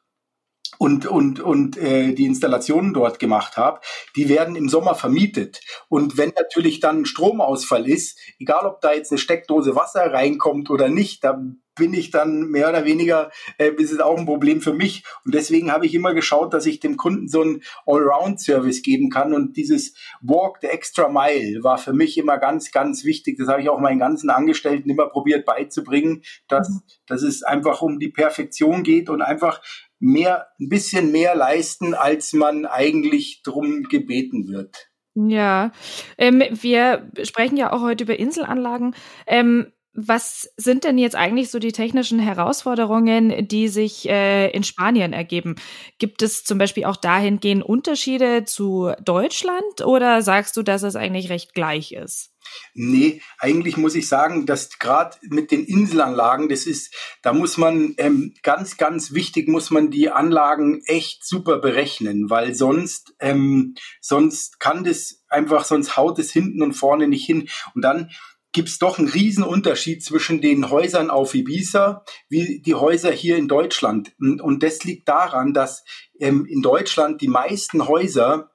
und, 0.84 1.06
und, 1.06 1.40
und 1.40 1.78
äh, 1.78 2.12
die 2.12 2.26
Installationen 2.26 2.94
dort 2.94 3.18
gemacht 3.18 3.56
habe, 3.56 3.80
die 4.18 4.28
werden 4.28 4.58
im 4.58 4.68
Sommer 4.68 4.96
vermietet. 4.96 5.62
Und 5.88 6.18
wenn 6.18 6.34
natürlich 6.38 6.82
dann 6.82 7.04
ein 7.04 7.06
Stromausfall 7.06 7.88
ist, 7.88 8.20
egal 8.38 8.66
ob 8.66 8.82
da 8.82 8.92
jetzt 8.92 9.10
eine 9.10 9.18
Steckdose 9.18 9.78
Wasser 9.78 10.12
reinkommt 10.12 10.70
oder 10.70 10.90
nicht, 10.90 11.24
da 11.24 11.42
bin 11.76 11.94
ich 11.94 12.12
dann 12.12 12.50
mehr 12.50 12.68
oder 12.68 12.84
weniger, 12.84 13.32
äh, 13.58 13.72
ist 13.78 13.94
es 13.94 14.02
auch 14.02 14.18
ein 14.18 14.26
Problem 14.26 14.60
für 14.60 14.74
mich. 14.74 15.06
Und 15.26 15.34
deswegen 15.34 15.72
habe 15.72 15.86
ich 15.86 15.96
immer 15.96 16.14
geschaut, 16.14 16.54
dass 16.54 16.66
ich 16.66 16.82
dem 16.82 16.98
Kunden 16.98 17.30
so 17.30 17.42
einen 17.42 17.64
Allround-Service 17.86 18.82
geben 18.82 19.10
kann. 19.10 19.34
Und 19.34 19.56
dieses 19.56 19.96
Walk 20.22 20.58
the 20.62 20.68
Extra 20.68 21.08
Mile 21.08 21.64
war 21.64 21.78
für 21.78 21.94
mich 21.94 22.18
immer 22.18 22.38
ganz, 22.38 22.72
ganz 22.72 23.06
wichtig. 23.06 23.38
Das 23.38 23.48
habe 23.48 23.62
ich 23.62 23.70
auch 23.70 23.80
meinen 23.80 24.00
ganzen 24.00 24.30
Angestellten 24.30 24.90
immer 24.90 25.08
probiert 25.08 25.46
beizubringen, 25.46 26.24
dass, 26.50 26.70
mhm. 26.70 26.82
dass 27.08 27.24
es 27.24 27.42
einfach 27.42 27.82
um 27.82 28.00
die 28.00 28.10
Perfektion 28.10 28.84
geht 28.84 29.10
und 29.10 29.22
einfach 29.22 29.62
mehr, 30.04 30.48
ein 30.60 30.68
bisschen 30.68 31.12
mehr 31.12 31.34
leisten, 31.34 31.94
als 31.94 32.34
man 32.34 32.66
eigentlich 32.66 33.42
drum 33.44 33.84
gebeten 33.84 34.50
wird. 34.50 34.90
Ja, 35.16 35.72
ähm, 36.18 36.44
wir 36.52 37.10
sprechen 37.24 37.56
ja 37.56 37.72
auch 37.72 37.82
heute 37.82 38.04
über 38.04 38.20
Inselanlagen. 38.20 38.96
Ähm, 39.28 39.72
was 39.96 40.52
sind 40.58 40.86
denn 40.86 40.98
jetzt 40.98 41.16
eigentlich 41.16 41.52
so 41.52 41.60
die 41.60 41.72
technischen 41.72 42.18
Herausforderungen, 42.18 43.48
die 43.48 43.68
sich 43.68 44.10
äh, 44.10 44.50
in 44.50 44.64
Spanien 44.64 45.14
ergeben? 45.14 45.56
Gibt 46.00 46.24
es 46.24 46.44
zum 46.44 46.58
Beispiel 46.58 46.86
auch 46.86 46.98
dahingehend 46.98 47.64
Unterschiede 47.64 48.44
zu 48.44 48.92
Deutschland 49.06 49.86
oder 49.86 50.24
sagst 50.24 50.58
du, 50.58 50.64
dass 50.64 50.82
es 50.82 50.96
eigentlich 50.96 51.30
recht 51.30 51.54
gleich 51.54 51.92
ist? 51.92 52.33
Nee, 52.74 53.22
eigentlich 53.38 53.78
muss 53.78 53.96
ich 53.96 54.08
sagen, 54.08 54.46
dass 54.46 54.80
gerade 54.80 55.18
mit 55.24 55.52
den 55.52 55.64
Inselanlagen, 55.64 56.50
das 56.50 56.66
ist, 56.66 56.94
da 57.22 57.34
muss 57.34 57.58
man 57.58 57.94
ähm, 57.98 58.34
ganz, 58.42 58.78
ganz 58.78 59.14
wichtig, 59.14 59.48
muss 59.48 59.70
man 59.72 59.92
die 59.92 60.10
Anlagen 60.10 60.82
echt 60.86 61.26
super 61.26 61.60
berechnen, 61.60 62.30
weil 62.30 62.56
sonst, 62.56 63.14
ähm, 63.20 63.76
sonst 64.02 64.60
kann 64.60 64.84
das 64.84 65.24
einfach, 65.28 65.66
sonst 65.66 65.98
haut 65.98 66.20
es 66.20 66.32
hinten 66.32 66.62
und 66.62 66.74
vorne 66.74 67.08
nicht 67.08 67.26
hin. 67.26 67.50
Und 67.76 67.84
dann 67.84 68.10
gibt 68.54 68.70
es 68.70 68.78
doch 68.78 69.00
einen 69.00 69.10
riesen 69.10 69.44
Unterschied 69.44 70.04
zwischen 70.04 70.40
den 70.40 70.70
Häusern 70.70 71.10
auf 71.10 71.34
Ibiza 71.34 72.06
wie 72.30 72.62
die 72.62 72.76
Häuser 72.76 73.12
hier 73.12 73.36
in 73.36 73.48
Deutschland. 73.48 74.14
Und 74.20 74.64
das 74.64 74.84
liegt 74.84 75.10
daran, 75.10 75.54
dass 75.54 75.84
ähm, 76.20 76.46
in 76.46 76.62
Deutschland 76.62 77.22
die 77.22 77.28
meisten 77.28 77.88
Häuser 77.88 78.52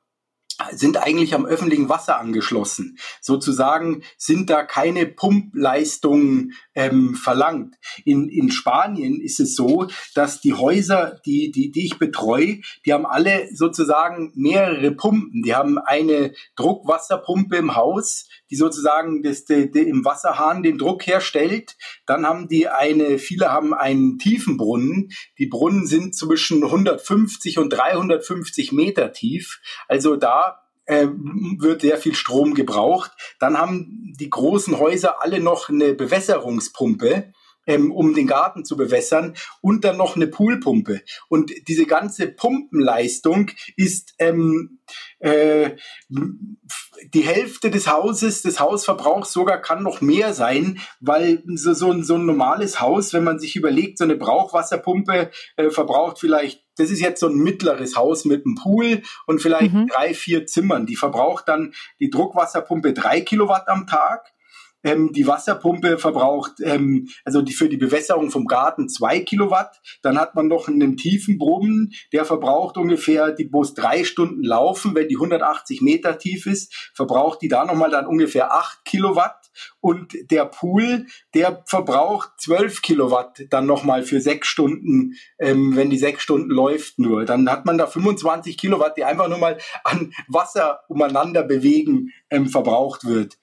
sind 0.73 0.97
eigentlich 0.97 1.35
am 1.35 1.47
öffentlichen 1.47 1.88
Wasser 1.88 2.19
angeschlossen. 2.19 2.99
Sozusagen 3.21 4.03
sind 4.17 4.50
da 4.50 4.65
keine 4.65 5.07
Pumpleistungen 5.07 6.53
ähm, 6.75 7.15
verlangt. 7.15 7.77
In, 8.05 8.29
in 8.29 8.50
Spanien 8.50 9.21
ist 9.21 9.41
es 9.41 9.55
so, 9.55 9.87
dass 10.15 10.41
die 10.41 10.55
Häuser, 10.55 11.21
die, 11.25 11.50
die, 11.50 11.71
die 11.71 11.87
ich 11.87 11.99
betreue, 11.99 12.61
die 12.85 12.93
haben 12.93 13.07
alle 13.07 13.49
sozusagen 13.55 14.33
mehrere 14.35 14.91
Pumpen. 14.93 15.43
Die 15.43 15.55
haben 15.55 15.79
eine 15.79 16.33
Druckwasserpumpe 16.57 17.57
im 17.57 17.77
Haus, 17.77 18.29
die 18.50 18.57
sozusagen 18.57 19.23
das, 19.23 19.45
die, 19.45 19.71
die 19.71 19.81
im 19.88 20.05
Wasserhahn 20.05 20.62
den 20.62 20.78
Druck 20.78 21.07
herstellt. 21.07 21.76
Dann 22.07 22.26
haben 22.26 22.49
die 22.49 22.69
eine, 22.69 23.19
viele 23.19 23.50
haben 23.50 23.75
einen 23.75 24.19
tiefen 24.19 24.57
Brunnen. 24.57 25.11
Die 25.38 25.47
Brunnen 25.47 25.87
sind 25.87 26.14
zwischen 26.14 26.64
150 26.64 27.59
und 27.59 27.71
350 27.71 28.73
Meter 28.73 29.12
tief. 29.12 29.61
Also 29.88 30.17
da 30.17 30.62
äh, 30.87 31.07
wird 31.59 31.83
sehr 31.83 31.99
viel 31.99 32.14
Strom 32.14 32.55
gebraucht. 32.55 33.12
Dann 33.38 33.59
haben 33.59 34.14
die 34.19 34.31
großen 34.31 34.78
Häuser 34.78 35.23
alle 35.23 35.40
noch 35.40 35.69
eine 35.69 35.95
Bewässerungspumpe 35.95 37.33
ähm, 37.69 37.93
um 37.93 38.15
den 38.15 38.27
Garten 38.27 38.65
zu 38.65 38.77
bewässern 38.77 39.35
und 39.61 39.85
dann 39.85 39.97
noch 39.97 40.17
eine 40.17 40.27
Poolpumpe. 40.27 41.03
Und 41.29 41.53
diese 41.69 41.87
ganze 41.87 42.27
Pumpenleistung 42.27 43.53
ist 43.77 44.15
ähm, 44.19 44.81
äh, 45.21 45.77
die 47.15 47.21
Hälfte 47.21 47.71
des 47.71 47.87
Hauses, 47.87 48.43
des 48.43 48.59
Hausverbrauchs 48.59 49.33
sogar 49.33 49.61
kann 49.61 49.83
noch 49.83 50.01
mehr 50.01 50.33
sein, 50.33 50.81
weil 51.01 51.45
so, 51.55 51.75
so, 51.75 51.93
ein, 51.93 52.03
so 52.03 52.15
ein 52.15 52.27
normales 52.27 52.81
Haus, 52.81 53.13
wenn 53.13 53.23
man 53.23 53.39
sich 53.39 53.55
überlegt, 53.55 53.99
so 53.99 54.05
eine 54.05 54.17
Brauchwasserpumpe 54.17 55.31
äh, 55.57 55.71
verbraucht 55.71 56.19
vielleicht 56.19 56.65
das 56.79 56.93
ist 56.93 57.01
jetzt 57.01 57.19
so 57.19 57.27
ein 57.27 57.35
mittleres 57.35 57.97
Haus 57.97 58.25
mit 58.25 58.47
einem 58.47 58.55
Pool 58.55 59.03
und 59.27 59.43
vielleicht 59.43 59.75
mhm. 59.75 59.89
drei, 59.89 60.15
vier 60.15 60.47
Zimmern. 60.47 60.87
Die 60.87 60.95
verbraucht 60.95 61.49
dann 61.49 61.75
die 61.99 62.09
Druckwasserpumpe 62.09 62.93
drei 62.93 63.21
Kilowatt 63.21 63.67
am 63.67 63.89
Tag 63.89 64.33
ähm, 64.85 65.13
die 65.13 65.27
Wasserpumpe 65.27 65.99
verbraucht, 65.99 66.61
ähm, 66.63 67.09
also 67.25 67.43
die 67.43 67.53
für 67.53 67.69
die 67.69 67.77
Bewässerung 67.77 68.31
vom 68.31 68.47
Garten 68.47 68.89
zwei 68.89 69.21
Kilowatt. 69.21 69.81
Dann 70.03 70.19
hat 70.19 70.35
man 70.35 70.49
noch 70.49 70.69
einen 70.69 70.97
tiefen 70.97 71.39
Brunnen, 71.39 71.93
der 72.13 72.25
verbraucht 72.25 72.77
ungefähr, 72.77 73.33
die 73.33 73.49
muss 73.51 73.75
drei 73.75 74.05
Stunden 74.05 74.43
laufen, 74.43 74.95
wenn 74.95 75.09
die 75.09 75.17
180 75.17 75.83
Meter 75.83 76.19
tief 76.19 76.47
ist, 76.47 76.93
verbraucht 76.95 77.43
die 77.43 77.49
da 77.49 77.65
nochmal 77.65 77.91
dann 77.91 78.07
ungefähr 78.07 78.53
acht 78.53 78.85
Kilowatt. 78.85 79.51
Und 79.81 80.15
der 80.31 80.45
Pool, 80.45 81.07
der 81.35 81.65
verbraucht 81.67 82.31
zwölf 82.39 82.83
Kilowatt 82.83 83.45
dann 83.51 83.67
nochmal 83.67 84.03
für 84.05 84.21
sechs 84.21 84.49
Stunden, 84.49 85.15
ähm, 85.39 85.75
wenn 85.75 85.91
die 85.91 85.99
sechs 85.99 86.23
Stunden 86.23 86.51
läuft 86.51 86.99
nur. 86.99 87.25
Dann 87.25 87.51
hat 87.51 87.67
man 87.67 87.79
da 87.79 87.87
25 87.87 88.57
Kilowatt, 88.57 88.97
die 88.97 89.05
einfach 89.05 89.29
nur 89.29 89.39
mal 89.39 89.59
an 89.85 90.13
Wasser 90.29 90.81
umeinander 90.89 91.43
bewegen 91.43 92.13
ähm, 92.31 92.49
verbraucht 92.49 93.05
wird. 93.05 93.39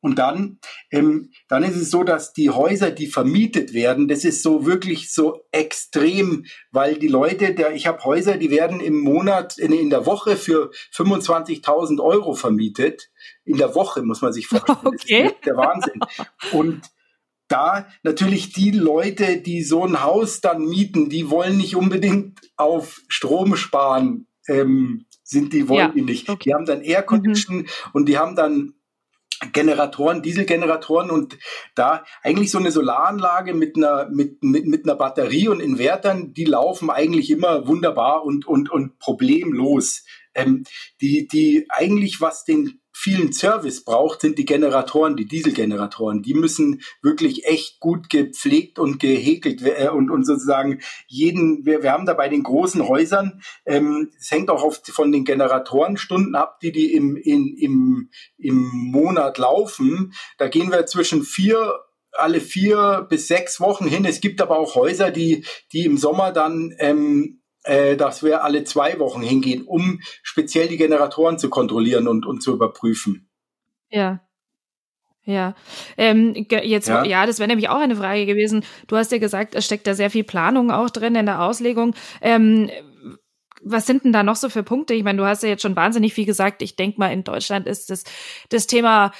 Und 0.00 0.18
dann, 0.18 0.60
ähm, 0.92 1.30
dann 1.48 1.64
ist 1.64 1.76
es 1.76 1.90
so, 1.90 2.04
dass 2.04 2.32
die 2.32 2.50
Häuser, 2.50 2.90
die 2.90 3.08
vermietet 3.08 3.74
werden, 3.74 4.06
das 4.06 4.24
ist 4.24 4.42
so 4.42 4.64
wirklich 4.64 5.12
so 5.12 5.44
extrem, 5.50 6.44
weil 6.70 6.98
die 6.98 7.08
Leute, 7.08 7.52
der, 7.54 7.74
ich 7.74 7.86
habe 7.86 8.04
Häuser, 8.04 8.36
die 8.36 8.50
werden 8.50 8.80
im 8.80 9.00
Monat, 9.00 9.58
in, 9.58 9.72
in 9.72 9.90
der 9.90 10.06
Woche 10.06 10.36
für 10.36 10.70
25.000 10.94 12.00
Euro 12.00 12.34
vermietet. 12.34 13.10
In 13.44 13.56
der 13.56 13.74
Woche 13.74 14.02
muss 14.02 14.22
man 14.22 14.32
sich 14.32 14.46
vorstellen. 14.48 14.78
Okay. 14.84 15.22
Das 15.24 15.32
ist 15.32 15.46
der 15.46 15.56
Wahnsinn. 15.56 16.00
Und 16.52 16.82
da 17.48 17.88
natürlich 18.02 18.52
die 18.52 18.70
Leute, 18.70 19.38
die 19.38 19.62
so 19.62 19.84
ein 19.84 20.02
Haus 20.02 20.40
dann 20.40 20.64
mieten, 20.66 21.08
die 21.08 21.30
wollen 21.30 21.56
nicht 21.56 21.74
unbedingt 21.74 22.40
auf 22.56 23.00
Strom 23.08 23.56
sparen, 23.56 24.28
ähm, 24.48 25.06
sind 25.24 25.52
die 25.52 25.68
wollen 25.68 25.88
ja, 25.88 25.92
die 25.92 26.02
nicht. 26.02 26.28
Okay. 26.28 26.42
Die 26.44 26.54
haben 26.54 26.66
dann 26.66 26.82
Air 26.82 27.02
Condition 27.02 27.58
mhm. 27.58 27.66
und 27.92 28.08
die 28.08 28.18
haben 28.18 28.36
dann 28.36 28.74
Generatoren, 29.52 30.22
Dieselgeneratoren 30.22 31.10
und 31.10 31.38
da 31.74 32.04
eigentlich 32.22 32.50
so 32.50 32.58
eine 32.58 32.72
Solaranlage 32.72 33.54
mit 33.54 33.76
einer, 33.76 34.08
mit, 34.10 34.42
mit, 34.42 34.66
mit 34.66 34.84
einer 34.84 34.96
Batterie 34.96 35.48
und 35.48 35.60
Invertern, 35.60 36.34
die 36.34 36.44
laufen 36.44 36.90
eigentlich 36.90 37.30
immer 37.30 37.66
wunderbar 37.66 38.24
und, 38.24 38.46
und, 38.46 38.70
und 38.70 38.98
problemlos. 38.98 40.04
Ähm, 40.34 40.64
die, 41.00 41.28
die 41.28 41.66
eigentlich, 41.68 42.20
was 42.20 42.44
den 42.44 42.77
vielen 43.00 43.32
Service 43.32 43.84
braucht, 43.84 44.22
sind 44.22 44.38
die 44.38 44.44
Generatoren, 44.44 45.16
die 45.16 45.26
Dieselgeneratoren. 45.26 46.22
Die 46.22 46.34
müssen 46.34 46.82
wirklich 47.00 47.46
echt 47.46 47.78
gut 47.78 48.10
gepflegt 48.10 48.80
und 48.80 48.98
gehäkelt 48.98 49.62
äh, 49.62 49.88
und, 49.88 50.10
und 50.10 50.24
sozusagen 50.24 50.80
jeden, 51.06 51.64
wir, 51.64 51.84
wir 51.84 51.92
haben 51.92 52.06
da 52.06 52.14
bei 52.14 52.28
den 52.28 52.42
großen 52.42 52.88
Häusern, 52.88 53.40
ähm, 53.66 54.10
es 54.18 54.32
hängt 54.32 54.50
auch 54.50 54.64
oft 54.64 54.88
von 54.88 55.12
den 55.12 55.24
Generatorenstunden 55.24 56.34
ab, 56.34 56.58
die 56.60 56.72
die 56.72 56.92
im, 56.92 57.16
in, 57.16 57.56
im, 57.56 58.10
im 58.36 58.68
Monat 58.72 59.38
laufen. 59.38 60.12
Da 60.36 60.48
gehen 60.48 60.72
wir 60.72 60.86
zwischen 60.86 61.22
vier 61.22 61.74
alle 62.10 62.40
vier 62.40 63.06
bis 63.08 63.28
sechs 63.28 63.60
Wochen 63.60 63.86
hin. 63.86 64.04
Es 64.04 64.20
gibt 64.20 64.40
aber 64.40 64.58
auch 64.58 64.74
Häuser, 64.74 65.12
die, 65.12 65.44
die 65.72 65.84
im 65.84 65.98
Sommer 65.98 66.32
dann 66.32 66.74
ähm, 66.78 67.42
äh, 67.68 67.96
dass 67.96 68.22
wir 68.22 68.44
alle 68.44 68.64
zwei 68.64 68.98
Wochen 68.98 69.22
hingehen, 69.22 69.64
um 69.64 70.00
speziell 70.22 70.68
die 70.68 70.76
Generatoren 70.76 71.38
zu 71.38 71.50
kontrollieren 71.50 72.08
und, 72.08 72.26
und 72.26 72.42
zu 72.42 72.52
überprüfen. 72.52 73.28
Ja. 73.90 74.20
Ja, 75.24 75.54
ähm, 75.98 76.46
jetzt 76.48 76.88
ja, 76.88 77.04
ja 77.04 77.26
das 77.26 77.38
wäre 77.38 77.48
nämlich 77.48 77.68
auch 77.68 77.80
eine 77.80 77.96
Frage 77.96 78.24
gewesen. 78.24 78.64
Du 78.86 78.96
hast 78.96 79.12
ja 79.12 79.18
gesagt, 79.18 79.54
es 79.54 79.66
steckt 79.66 79.86
da 79.86 79.92
sehr 79.92 80.08
viel 80.08 80.24
Planung 80.24 80.70
auch 80.70 80.88
drin 80.88 81.14
in 81.16 81.26
der 81.26 81.42
Auslegung. 81.42 81.94
Ähm, 82.22 82.70
was 83.62 83.84
sind 83.84 84.04
denn 84.04 84.12
da 84.14 84.22
noch 84.22 84.36
so 84.36 84.48
für 84.48 84.62
Punkte? 84.62 84.94
Ich 84.94 85.04
meine, 85.04 85.18
du 85.18 85.26
hast 85.26 85.42
ja 85.42 85.50
jetzt 85.50 85.60
schon 85.60 85.76
wahnsinnig 85.76 86.14
viel 86.14 86.24
gesagt. 86.24 86.62
Ich 86.62 86.76
denke 86.76 86.98
mal, 86.98 87.12
in 87.12 87.24
Deutschland 87.24 87.66
ist 87.66 87.90
das, 87.90 88.04
das 88.48 88.66
Thema 88.66 89.12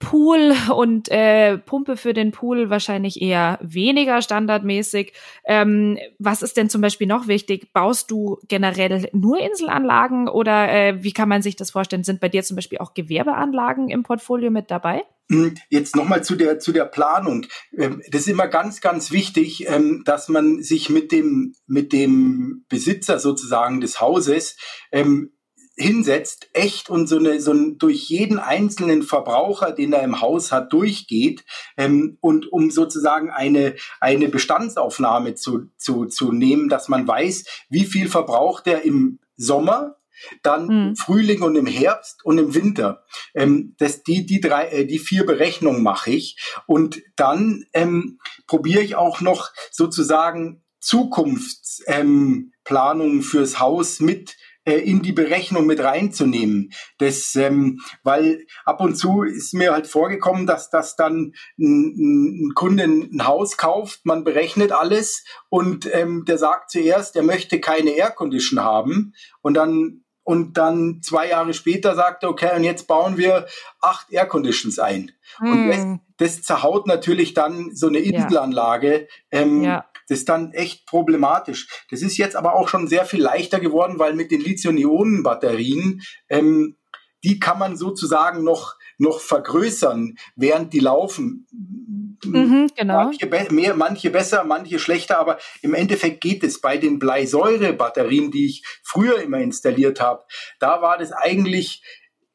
Pool 0.00 0.54
und 0.74 1.10
äh, 1.10 1.58
Pumpe 1.58 1.96
für 1.96 2.14
den 2.14 2.32
Pool 2.32 2.70
wahrscheinlich 2.70 3.20
eher 3.20 3.58
weniger 3.62 4.22
standardmäßig. 4.22 5.12
Ähm, 5.44 5.98
was 6.18 6.42
ist 6.42 6.56
denn 6.56 6.70
zum 6.70 6.80
Beispiel 6.80 7.06
noch 7.06 7.28
wichtig? 7.28 7.72
Baust 7.74 8.10
du 8.10 8.38
generell 8.48 9.08
nur 9.12 9.38
Inselanlagen 9.38 10.28
oder 10.28 10.72
äh, 10.72 11.04
wie 11.04 11.12
kann 11.12 11.28
man 11.28 11.42
sich 11.42 11.54
das 11.54 11.70
vorstellen? 11.70 12.02
Sind 12.02 12.18
bei 12.18 12.30
dir 12.30 12.42
zum 12.42 12.56
Beispiel 12.56 12.78
auch 12.78 12.94
Gewerbeanlagen 12.94 13.90
im 13.90 14.02
Portfolio 14.02 14.50
mit 14.50 14.70
dabei? 14.70 15.04
Hm, 15.30 15.54
jetzt 15.68 15.94
nochmal 15.94 16.24
zu 16.24 16.34
der, 16.34 16.58
zu 16.58 16.72
der 16.72 16.86
Planung. 16.86 17.46
Ähm, 17.76 18.02
das 18.10 18.22
ist 18.22 18.28
immer 18.28 18.48
ganz, 18.48 18.80
ganz 18.80 19.12
wichtig, 19.12 19.68
ähm, 19.68 20.02
dass 20.06 20.28
man 20.28 20.62
sich 20.62 20.88
mit 20.88 21.12
dem, 21.12 21.54
mit 21.66 21.92
dem 21.92 22.64
Besitzer 22.70 23.18
sozusagen 23.18 23.82
des 23.82 24.00
Hauses 24.00 24.56
ähm, 24.92 25.32
hinsetzt, 25.80 26.48
echt 26.52 26.90
und 26.90 27.08
so 27.08 27.18
eine 27.18 27.40
so 27.40 27.52
ein, 27.52 27.78
durch 27.78 28.08
jeden 28.08 28.38
einzelnen 28.38 29.02
Verbraucher, 29.02 29.72
den 29.72 29.92
er 29.92 30.02
im 30.02 30.20
Haus 30.20 30.52
hat, 30.52 30.72
durchgeht 30.72 31.44
ähm, 31.76 32.18
und 32.20 32.52
um 32.52 32.70
sozusagen 32.70 33.30
eine 33.30 33.74
eine 34.00 34.28
Bestandsaufnahme 34.28 35.34
zu, 35.34 35.70
zu 35.76 36.06
zu 36.06 36.30
nehmen, 36.32 36.68
dass 36.68 36.88
man 36.88 37.08
weiß, 37.08 37.44
wie 37.68 37.84
viel 37.84 38.08
verbraucht 38.08 38.66
er 38.66 38.82
im 38.82 39.18
Sommer, 39.36 39.96
dann 40.42 40.66
mhm. 40.66 40.96
Frühling 40.96 41.42
und 41.42 41.54
im 41.56 41.66
Herbst 41.66 42.24
und 42.24 42.38
im 42.38 42.54
Winter. 42.54 43.04
Ähm, 43.34 43.74
das, 43.78 44.02
die, 44.02 44.24
die, 44.26 44.40
drei, 44.40 44.68
äh, 44.68 44.86
die 44.86 44.98
vier 44.98 45.26
Berechnungen 45.26 45.82
mache 45.82 46.10
ich. 46.10 46.36
Und 46.66 47.02
dann 47.16 47.66
ähm, 47.72 48.18
probiere 48.46 48.82
ich 48.82 48.96
auch 48.96 49.20
noch 49.20 49.50
sozusagen 49.70 50.62
Zukunftsplanungen 50.80 53.16
ähm, 53.16 53.22
fürs 53.22 53.60
Haus 53.60 54.00
mit 54.00 54.36
äh, 54.70 54.78
in 54.78 55.02
die 55.02 55.12
Berechnung 55.12 55.66
mit 55.66 55.80
reinzunehmen. 55.80 56.70
Das, 56.98 57.34
ähm, 57.34 57.80
weil 58.02 58.46
ab 58.64 58.80
und 58.80 58.94
zu 58.94 59.22
ist 59.22 59.52
mir 59.52 59.72
halt 59.72 59.86
vorgekommen, 59.86 60.46
dass 60.46 60.70
das 60.70 60.96
dann 60.96 61.32
ein, 61.58 62.48
ein 62.48 62.54
Kunde 62.54 62.84
ein 62.84 63.26
Haus 63.26 63.56
kauft, 63.56 64.00
man 64.04 64.24
berechnet 64.24 64.72
alles 64.72 65.24
und 65.48 65.88
ähm, 65.92 66.24
der 66.26 66.38
sagt 66.38 66.70
zuerst, 66.70 67.16
er 67.16 67.22
möchte 67.22 67.60
keine 67.60 67.90
Aircondition 67.90 68.60
haben 68.60 69.12
und 69.42 69.54
dann 69.54 70.04
und 70.22 70.56
dann 70.58 71.00
zwei 71.02 71.28
Jahre 71.28 71.54
später 71.54 71.94
sagt 71.94 72.22
er, 72.22 72.30
okay, 72.30 72.54
und 72.56 72.64
jetzt 72.64 72.86
bauen 72.86 73.16
wir 73.16 73.46
acht 73.80 74.10
Airconditions 74.10 74.78
ein. 74.78 75.12
Mm. 75.40 75.52
Und 75.52 75.68
das, 75.68 75.76
hm. 75.76 76.00
das, 76.18 76.42
zerhaut 76.42 76.86
natürlich 76.86 77.34
dann 77.34 77.74
so 77.74 77.88
eine 77.88 77.98
Inselanlage. 77.98 79.08
Ja. 79.32 79.40
Ähm, 79.40 79.62
ja. 79.62 79.86
Das 80.08 80.18
ist 80.18 80.28
dann 80.28 80.52
echt 80.52 80.86
problematisch. 80.86 81.68
Das 81.90 82.02
ist 82.02 82.16
jetzt 82.16 82.36
aber 82.36 82.54
auch 82.54 82.68
schon 82.68 82.88
sehr 82.88 83.04
viel 83.04 83.22
leichter 83.22 83.60
geworden, 83.60 83.98
weil 83.98 84.14
mit 84.14 84.30
den 84.30 84.40
Lithium-Ionen-Batterien, 84.40 86.02
ähm, 86.28 86.76
die 87.22 87.38
kann 87.38 87.58
man 87.58 87.76
sozusagen 87.76 88.42
noch, 88.42 88.74
noch 88.98 89.20
vergrößern, 89.20 90.16
während 90.36 90.72
die 90.72 90.80
laufen. 90.80 92.09
Mhm, 92.24 92.70
genau. 92.76 93.04
Manche, 93.04 93.26
mehr, 93.50 93.74
manche 93.74 94.10
besser, 94.10 94.44
manche 94.44 94.78
schlechter, 94.78 95.18
aber 95.18 95.38
im 95.62 95.74
Endeffekt 95.74 96.20
geht 96.20 96.44
es 96.44 96.60
bei 96.60 96.76
den 96.76 96.98
Bleisäure-Batterien, 96.98 98.30
die 98.30 98.46
ich 98.46 98.64
früher 98.82 99.20
immer 99.22 99.38
installiert 99.38 100.00
habe. 100.00 100.24
Da 100.58 100.82
war 100.82 100.98
das 100.98 101.12
eigentlich 101.12 101.82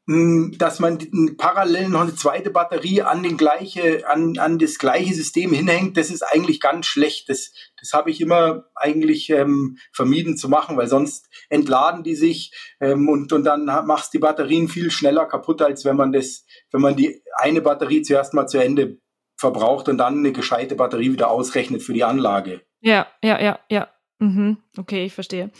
hm, 0.07 0.53
dass 0.59 0.79
man 0.79 0.99
parallel 1.37 1.89
noch 1.89 2.01
eine 2.01 2.13
zweite 2.13 2.51
Batterie 2.51 3.01
an 3.01 3.23
den 3.23 3.37
gleiche, 3.37 4.07
an, 4.07 4.37
an 4.37 4.59
das 4.59 4.77
gleiche 4.77 5.15
System 5.15 5.51
hinhängt, 5.51 5.97
das 5.97 6.11
ist 6.11 6.21
eigentlich 6.21 6.59
ganz 6.59 6.85
schlecht. 6.85 7.27
Das, 7.27 7.51
das 7.79 7.91
habe 7.93 8.11
ich 8.11 8.21
immer 8.21 8.65
eigentlich 8.75 9.31
ähm, 9.31 9.77
vermieden 9.91 10.37
zu 10.37 10.47
machen, 10.47 10.77
weil 10.77 10.87
sonst 10.87 11.27
entladen 11.49 12.03
die 12.03 12.13
sich 12.13 12.53
ähm, 12.79 13.09
und, 13.09 13.33
und 13.33 13.45
dann 13.45 13.65
machst 13.65 14.13
die 14.13 14.19
Batterien 14.19 14.67
viel 14.67 14.91
schneller 14.91 15.25
kaputt, 15.25 15.63
als 15.63 15.85
wenn 15.85 15.95
man 15.95 16.11
das, 16.11 16.45
wenn 16.71 16.81
man 16.81 16.95
die 16.95 17.23
eine 17.37 17.61
Batterie 17.61 18.03
zuerst 18.03 18.35
mal 18.35 18.45
zu 18.45 18.59
Ende 18.59 18.99
verbraucht 19.37 19.89
und 19.89 19.97
dann 19.97 20.19
eine 20.19 20.31
gescheite 20.31 20.75
Batterie 20.75 21.11
wieder 21.11 21.29
ausrechnet 21.29 21.83
für 21.83 21.93
die 21.93 22.03
Anlage. 22.03 22.61
Ja, 22.81 23.07
ja, 23.23 23.41
ja, 23.41 23.59
ja. 23.69 23.89
Mhm. 24.19 24.57
Okay, 24.77 25.05
ich 25.05 25.13
verstehe. 25.13 25.51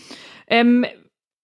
Ähm, 0.48 0.86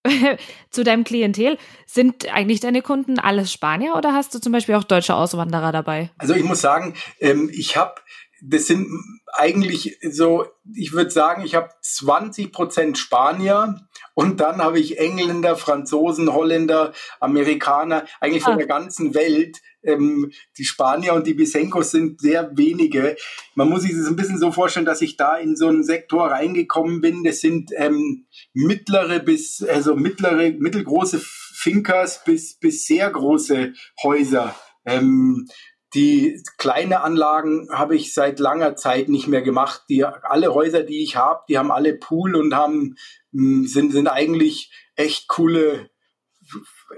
zu 0.70 0.84
deinem 0.84 1.04
Klientel. 1.04 1.58
Sind 1.86 2.32
eigentlich 2.34 2.60
deine 2.60 2.82
Kunden 2.82 3.20
alles 3.20 3.52
Spanier 3.52 3.96
oder 3.96 4.14
hast 4.14 4.34
du 4.34 4.40
zum 4.40 4.52
Beispiel 4.52 4.76
auch 4.76 4.84
deutsche 4.84 5.16
Auswanderer 5.16 5.72
dabei? 5.72 6.12
Also 6.18 6.34
ich 6.34 6.44
muss 6.44 6.62
sagen, 6.62 6.96
ähm, 7.20 7.50
ich 7.54 7.78
habe, 7.78 7.96
das 8.42 8.66
sind 8.66 8.88
eigentlich 9.34 9.98
so, 10.02 10.46
ich 10.74 10.94
würde 10.94 11.12
sagen, 11.12 11.44
ich 11.46 11.56
habe 11.56 11.70
20 11.82 12.52
Prozent 12.52 12.98
Spanier 12.98 13.88
und 14.14 14.40
dann 14.40 14.62
habe 14.62 14.80
ich 14.80 15.00
Engländer, 15.00 15.56
Franzosen, 15.56 16.34
Holländer, 16.34 16.94
Amerikaner, 17.20 18.06
eigentlich 18.20 18.44
von 18.44 18.54
ah. 18.54 18.58
der 18.58 18.68
ganzen 18.68 19.14
Welt. 19.14 19.58
Ähm, 19.84 20.32
die 20.58 20.64
Spanier 20.64 21.14
und 21.14 21.26
die 21.28 21.34
Bisenkos 21.34 21.92
sind 21.92 22.22
sehr 22.22 22.56
wenige. 22.56 23.16
Man 23.56 23.70
muss 23.70 23.82
sich 23.82 23.94
das 23.94 24.08
ein 24.08 24.16
bisschen 24.16 24.40
so 24.40 24.52
vorstellen, 24.52 24.86
dass 24.86 25.02
ich 25.02 25.18
da 25.18 25.38
in 25.38 25.56
so 25.56 25.68
einen 25.68 25.84
Sektor 25.84 26.28
reingekommen 26.28 27.02
bin. 27.02 27.24
Das 27.24 27.42
sind 27.42 27.72
ähm, 27.76 28.28
mittlere 28.54 29.20
bis, 29.20 29.64
also 29.64 29.96
mittlere, 29.96 30.52
mittelgroße 30.52 31.20
Finkers 31.22 32.24
bis, 32.24 32.60
bis 32.60 32.86
sehr 32.86 33.10
große 33.10 33.74
Häuser. 34.04 34.56
Ähm, 34.86 35.48
die 35.94 36.42
kleine 36.58 37.02
Anlagen 37.02 37.68
habe 37.72 37.96
ich 37.96 38.14
seit 38.14 38.40
langer 38.40 38.76
Zeit 38.76 39.10
nicht 39.10 39.28
mehr 39.28 39.42
gemacht. 39.42 39.84
Die 39.90 40.06
alle 40.06 40.54
Häuser, 40.54 40.84
die 40.84 41.04
ich 41.04 41.18
habe, 41.18 41.44
die 41.50 41.58
haben 41.58 41.72
alle 41.72 41.94
Pool 41.94 42.36
und 42.36 42.56
haben 42.56 42.96
hm, 43.34 43.68
sind 43.68 43.92
sind 43.92 44.08
eigentlich 44.08 44.72
echt 44.96 45.28
coole 45.28 45.90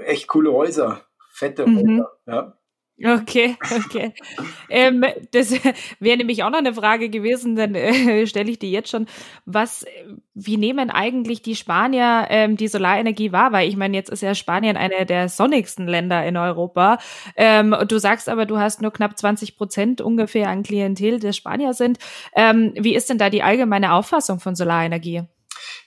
echt 0.05 0.27
coole 0.27 0.51
Häuser, 0.51 1.05
fette 1.31 1.67
mhm. 1.67 1.77
Häuser. 1.77 2.11
Ja. 2.27 2.57
Okay, 3.01 3.57
okay. 3.75 4.13
ähm, 4.69 5.03
das 5.31 5.51
wäre 5.99 6.17
nämlich 6.17 6.43
auch 6.43 6.51
noch 6.51 6.59
eine 6.59 6.75
Frage 6.75 7.09
gewesen, 7.09 7.55
dann 7.55 7.73
äh, 7.73 8.27
stelle 8.27 8.51
ich 8.51 8.59
die 8.59 8.71
jetzt 8.71 8.89
schon. 8.89 9.07
Was, 9.45 9.83
wie 10.35 10.57
nehmen 10.57 10.91
eigentlich 10.91 11.41
die 11.41 11.55
Spanier 11.55 12.27
ähm, 12.29 12.55
die 12.55 12.67
Solarenergie 12.67 13.31
wahr? 13.31 13.51
Weil 13.51 13.67
ich 13.67 13.75
meine, 13.77 13.97
jetzt 13.97 14.11
ist 14.11 14.21
ja 14.21 14.35
Spanien 14.35 14.77
einer 14.77 15.05
der 15.05 15.27
sonnigsten 15.27 15.87
Länder 15.87 16.23
in 16.25 16.37
Europa. 16.37 16.99
Ähm, 17.35 17.75
du 17.87 17.97
sagst 17.97 18.29
aber, 18.29 18.45
du 18.45 18.59
hast 18.59 18.81
nur 18.81 18.93
knapp 18.93 19.17
20 19.17 19.57
Prozent 19.57 19.99
ungefähr 19.99 20.49
an 20.49 20.61
Klientel, 20.61 21.19
der 21.19 21.33
Spanier 21.33 21.73
sind. 21.73 21.97
Ähm, 22.35 22.73
wie 22.75 22.95
ist 22.95 23.09
denn 23.09 23.17
da 23.17 23.31
die 23.31 23.43
allgemeine 23.43 23.93
Auffassung 23.93 24.39
von 24.39 24.55
Solarenergie? 24.55 25.23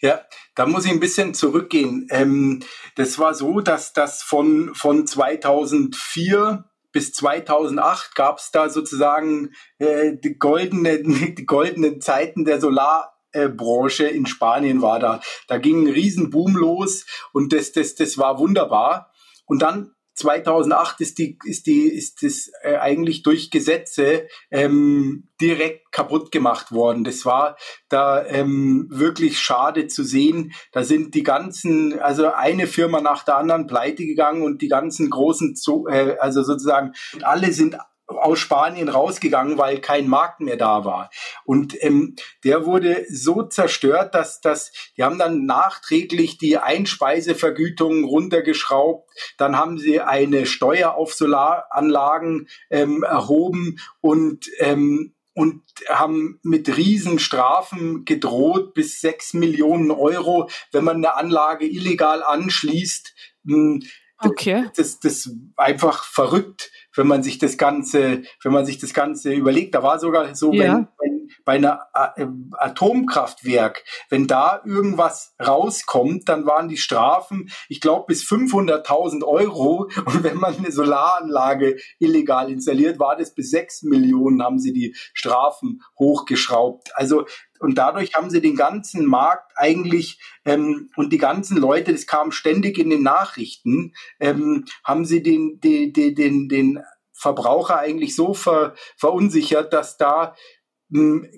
Ja, 0.01 0.21
da 0.57 0.66
muss 0.66 0.85
ich 0.85 0.90
ein 0.90 1.01
bisschen 1.01 1.35
zurückgehen. 1.35 2.09
Ähm, 2.11 2.62
das 2.97 3.19
war 3.19 3.33
so, 3.35 3.61
dass 3.61 3.92
das 3.92 4.23
von, 4.23 4.75
von 4.75 5.07
2004 5.07 6.64
bis 6.97 7.13
2008 7.13 8.15
gab 8.15 8.39
es 8.39 8.51
da 8.53 8.71
sozusagen 8.71 9.51
äh, 9.77 10.15
die, 10.17 10.39
goldene, 10.39 11.03
die 11.03 11.45
goldenen 11.45 12.01
Zeiten 12.01 12.47
der 12.47 12.59
Solarbranche 12.59 14.07
in 14.07 14.25
Spanien 14.25 14.81
war 14.81 14.99
da. 14.99 15.21
Da 15.47 15.59
ging 15.59 15.83
ein 15.83 15.93
Riesenboom 15.93 16.57
los 16.57 17.05
und 17.35 17.53
das, 17.53 17.73
das, 17.73 17.97
das 17.97 18.17
war 18.17 18.39
wunderbar. 18.39 19.13
Und 19.45 19.61
dann 19.61 19.93
2008 20.17 21.01
ist 21.01 21.19
die 21.19 21.39
ist 21.45 21.67
die 21.67 21.89
ist 21.89 22.23
das 22.23 22.51
äh, 22.63 22.77
eigentlich 22.77 23.23
durch 23.23 23.51
Gesetze 23.51 24.29
ähm, 24.51 25.29
direkt 25.41 25.93
kaputt 25.93 26.33
gemacht 26.33 26.73
worden. 26.73 27.05
Das 27.05 27.25
war 27.25 27.57
da 27.89 28.25
ähm, 28.27 28.87
wirklich 28.91 29.39
schade 29.39 29.87
zu 29.87 30.03
sehen. 30.05 30.53
Da 30.73 30.83
sind 30.83 31.15
die 31.15 31.23
ganzen 31.23 31.99
also 32.01 32.33
eine 32.33 32.67
Firma 32.67 33.01
nach 33.01 33.25
der 33.25 33.37
anderen 33.37 33.67
pleite 33.67 34.07
gegangen 34.07 34.43
und 34.43 34.63
die 34.63 34.69
ganzen 34.69 35.11
großen 35.11 35.55
äh, 35.89 36.17
also 36.19 36.43
sozusagen 36.43 36.93
alle 37.23 37.53
sind 37.53 37.77
aus 38.07 38.38
Spanien 38.38 38.88
rausgegangen, 38.88 39.59
weil 39.59 39.81
kein 39.81 40.09
Markt 40.09 40.40
mehr 40.40 40.57
da 40.57 40.85
war. 40.85 41.11
Und 41.45 41.77
ähm, 41.83 42.16
der 42.45 42.64
wurde 42.64 43.05
so 43.09 43.42
zerstört, 43.42 44.14
dass 44.14 44.40
dass 44.40 44.73
die 44.97 45.03
haben 45.03 45.19
dann 45.19 45.45
nachträglich 45.47 46.38
die 46.38 46.59
Einspeisevergütung 46.59 48.05
runtergeschraubt. 48.05 49.11
Dann 49.38 49.57
haben 49.57 49.79
sie 49.79 50.01
eine 50.01 50.47
Steuer 50.47 50.95
auf 50.95 51.14
Solaranlagen 51.14 52.49
ähm, 52.71 53.03
erhoben 53.03 53.79
und 54.01 54.49
ähm, 54.59 55.12
und 55.37 55.62
haben 55.90 56.40
mit 56.42 56.75
Riesenstrafen 56.79 58.07
gedroht 58.07 58.73
bis 58.73 59.03
sechs 59.03 59.35
Millionen 59.35 59.90
Euro, 59.90 60.49
wenn 60.73 60.83
man 60.83 60.97
eine 60.97 61.14
Anlage 61.14 61.66
illegal 61.66 62.23
anschließt. 62.23 63.14
Hm, 63.47 63.83
okay. 64.21 64.67
Das, 64.77 65.01
das 65.01 65.31
einfach 65.57 66.05
verrückt 66.05 66.71
wenn 66.97 67.07
man 67.07 67.23
sich 67.23 67.39
das 67.39 67.57
Ganze, 67.57 68.23
wenn 68.43 68.53
man 68.53 68.67
sich 68.67 68.79
das 68.79 68.95
Ganze 68.95 69.33
überlegt. 69.33 69.75
Da 69.75 69.83
war 69.83 69.99
sogar 69.99 70.35
so, 70.35 70.53
ja. 70.53 70.75
wenn, 70.75 70.89
wenn 70.99 71.16
bei 71.47 71.55
einer 71.55 71.87
äh, 72.17 72.27
Atomkraftwerk, 72.59 73.85
wenn 74.11 74.27
da 74.27 74.61
irgendwas 74.65 75.35
rauskommt, 75.41 76.29
dann 76.29 76.45
waren 76.45 76.69
die 76.69 76.77
Strafen, 76.77 77.51
ich 77.69 77.81
glaube, 77.81 78.07
bis 78.09 78.25
500.000 78.25 79.23
Euro. 79.23 79.89
Und 80.05 80.25
wenn 80.25 80.37
man 80.37 80.57
eine 80.57 80.73
Solaranlage 80.73 81.77
illegal 82.01 82.51
installiert, 82.51 82.99
war 82.99 83.17
das 83.17 83.33
bis 83.33 83.51
6 83.51 83.85
Millionen, 83.85 84.43
haben 84.43 84.59
sie 84.59 84.73
die 84.73 84.97
Strafen 85.15 85.83
hochgeschraubt. 85.99 86.91
Also 86.97 87.25
und 87.61 87.79
dadurch 87.79 88.15
haben 88.15 88.29
sie 88.29 88.41
den 88.41 88.57
ganzen 88.57 89.07
Markt 89.07 89.53
eigentlich 89.55 90.21
ähm, 90.45 90.91
und 90.97 91.13
die 91.13 91.19
ganzen 91.19 91.57
Leute, 91.57 91.93
das 91.93 92.07
kam 92.07 92.33
ständig 92.33 92.77
in 92.77 92.91
den 92.91 93.03
Nachrichten, 93.03 93.95
ähm, 94.21 94.67
haben 94.85 95.05
sie 95.07 95.23
den, 95.23 95.61
den, 95.61 95.93
den, 95.93 96.15
den, 96.15 96.49
den 96.49 96.83
Verbraucher 97.17 97.79
eigentlich 97.79 98.15
so 98.15 98.35
ver, 98.35 98.75
verunsichert, 98.99 99.73
dass 99.73 99.97
da 99.97 100.35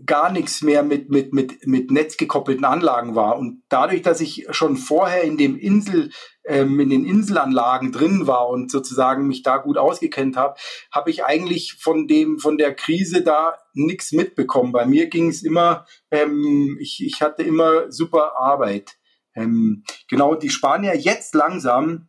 gar 0.04 0.30
nichts 0.30 0.60
mehr 0.60 0.82
mit, 0.82 1.08
mit, 1.08 1.32
mit, 1.32 1.66
mit 1.66 1.90
netzgekoppelten 1.90 2.66
Anlagen 2.66 3.14
war. 3.14 3.38
Und 3.38 3.62
dadurch, 3.70 4.02
dass 4.02 4.20
ich 4.20 4.46
schon 4.50 4.76
vorher 4.76 5.22
in 5.22 5.38
dem 5.38 5.56
Insel, 5.56 6.10
ähm, 6.44 6.78
in 6.80 6.90
den 6.90 7.06
Inselanlagen 7.06 7.90
drin 7.90 8.26
war 8.26 8.48
und 8.50 8.70
sozusagen 8.70 9.26
mich 9.26 9.42
da 9.42 9.56
gut 9.56 9.78
ausgekennt 9.78 10.36
habe, 10.36 10.56
habe 10.92 11.10
ich 11.10 11.24
eigentlich 11.24 11.74
von 11.80 12.06
dem, 12.06 12.38
von 12.38 12.58
der 12.58 12.74
Krise 12.74 13.22
da 13.22 13.56
nichts 13.72 14.12
mitbekommen. 14.12 14.72
Bei 14.72 14.84
mir 14.84 15.06
ging 15.06 15.28
es 15.28 15.42
immer, 15.42 15.86
ähm, 16.10 16.76
ich, 16.78 17.02
ich 17.02 17.22
hatte 17.22 17.42
immer 17.42 17.90
super 17.90 18.36
Arbeit. 18.36 18.98
Ähm, 19.34 19.84
genau, 20.10 20.34
die 20.34 20.50
Spanier 20.50 20.94
jetzt 20.94 21.34
langsam, 21.34 22.08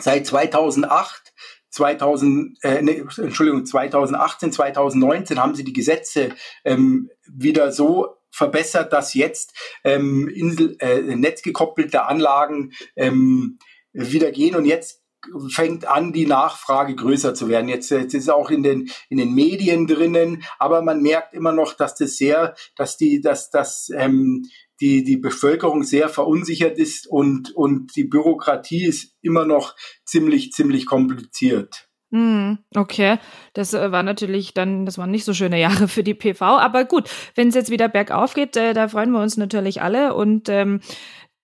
seit 0.00 0.26
2008, 0.26 1.32
2000, 1.72 2.58
äh, 2.62 2.82
nee, 2.82 3.02
Entschuldigung, 3.16 3.66
2018, 3.66 4.52
2019 4.52 5.40
haben 5.40 5.54
sie 5.54 5.64
die 5.64 5.72
Gesetze 5.72 6.30
ähm, 6.64 7.10
wieder 7.26 7.72
so 7.72 8.16
verbessert, 8.30 8.92
dass 8.92 9.14
jetzt 9.14 9.54
ähm, 9.84 10.28
Insel, 10.28 10.76
äh, 10.80 11.00
netzgekoppelte 11.00 12.04
Anlagen 12.04 12.72
ähm, 12.96 13.58
wieder 13.92 14.30
gehen. 14.32 14.54
Und 14.54 14.64
jetzt 14.64 15.01
fängt 15.48 15.86
an, 15.86 16.12
die 16.12 16.26
Nachfrage 16.26 16.94
größer 16.94 17.34
zu 17.34 17.48
werden. 17.48 17.68
Jetzt, 17.68 17.90
jetzt 17.90 18.14
ist 18.14 18.30
auch 18.30 18.50
in 18.50 18.62
den, 18.62 18.90
in 19.08 19.18
den 19.18 19.34
Medien 19.34 19.86
drinnen, 19.86 20.42
aber 20.58 20.82
man 20.82 21.02
merkt 21.02 21.34
immer 21.34 21.52
noch, 21.52 21.74
dass 21.74 21.94
das 21.94 22.16
sehr, 22.16 22.54
dass 22.76 22.96
die, 22.96 23.20
dass, 23.20 23.50
dass, 23.50 23.90
ähm, 23.94 24.44
die, 24.82 25.04
die 25.04 25.16
Bevölkerung 25.16 25.84
sehr 25.84 26.08
verunsichert 26.08 26.76
ist 26.76 27.06
und, 27.06 27.54
und 27.54 27.94
die 27.94 28.04
Bürokratie 28.04 28.84
ist 28.84 29.14
immer 29.22 29.44
noch 29.44 29.76
ziemlich, 30.04 30.50
ziemlich 30.50 30.86
kompliziert. 30.86 31.88
Hm, 32.10 32.58
okay, 32.76 33.18
das 33.54 33.72
äh, 33.72 33.90
war 33.90 34.02
natürlich 34.02 34.52
dann, 34.52 34.84
das 34.84 34.98
waren 34.98 35.10
nicht 35.10 35.24
so 35.24 35.32
schöne 35.32 35.58
Jahre 35.58 35.88
für 35.88 36.02
die 36.02 36.12
PV, 36.12 36.42
aber 36.42 36.84
gut, 36.84 37.08
wenn 37.36 37.48
es 37.48 37.54
jetzt 37.54 37.70
wieder 37.70 37.88
bergauf 37.88 38.34
geht, 38.34 38.54
äh, 38.56 38.74
da 38.74 38.88
freuen 38.88 39.12
wir 39.12 39.22
uns 39.22 39.38
natürlich 39.38 39.80
alle 39.80 40.12
und 40.14 40.50
ähm, 40.50 40.80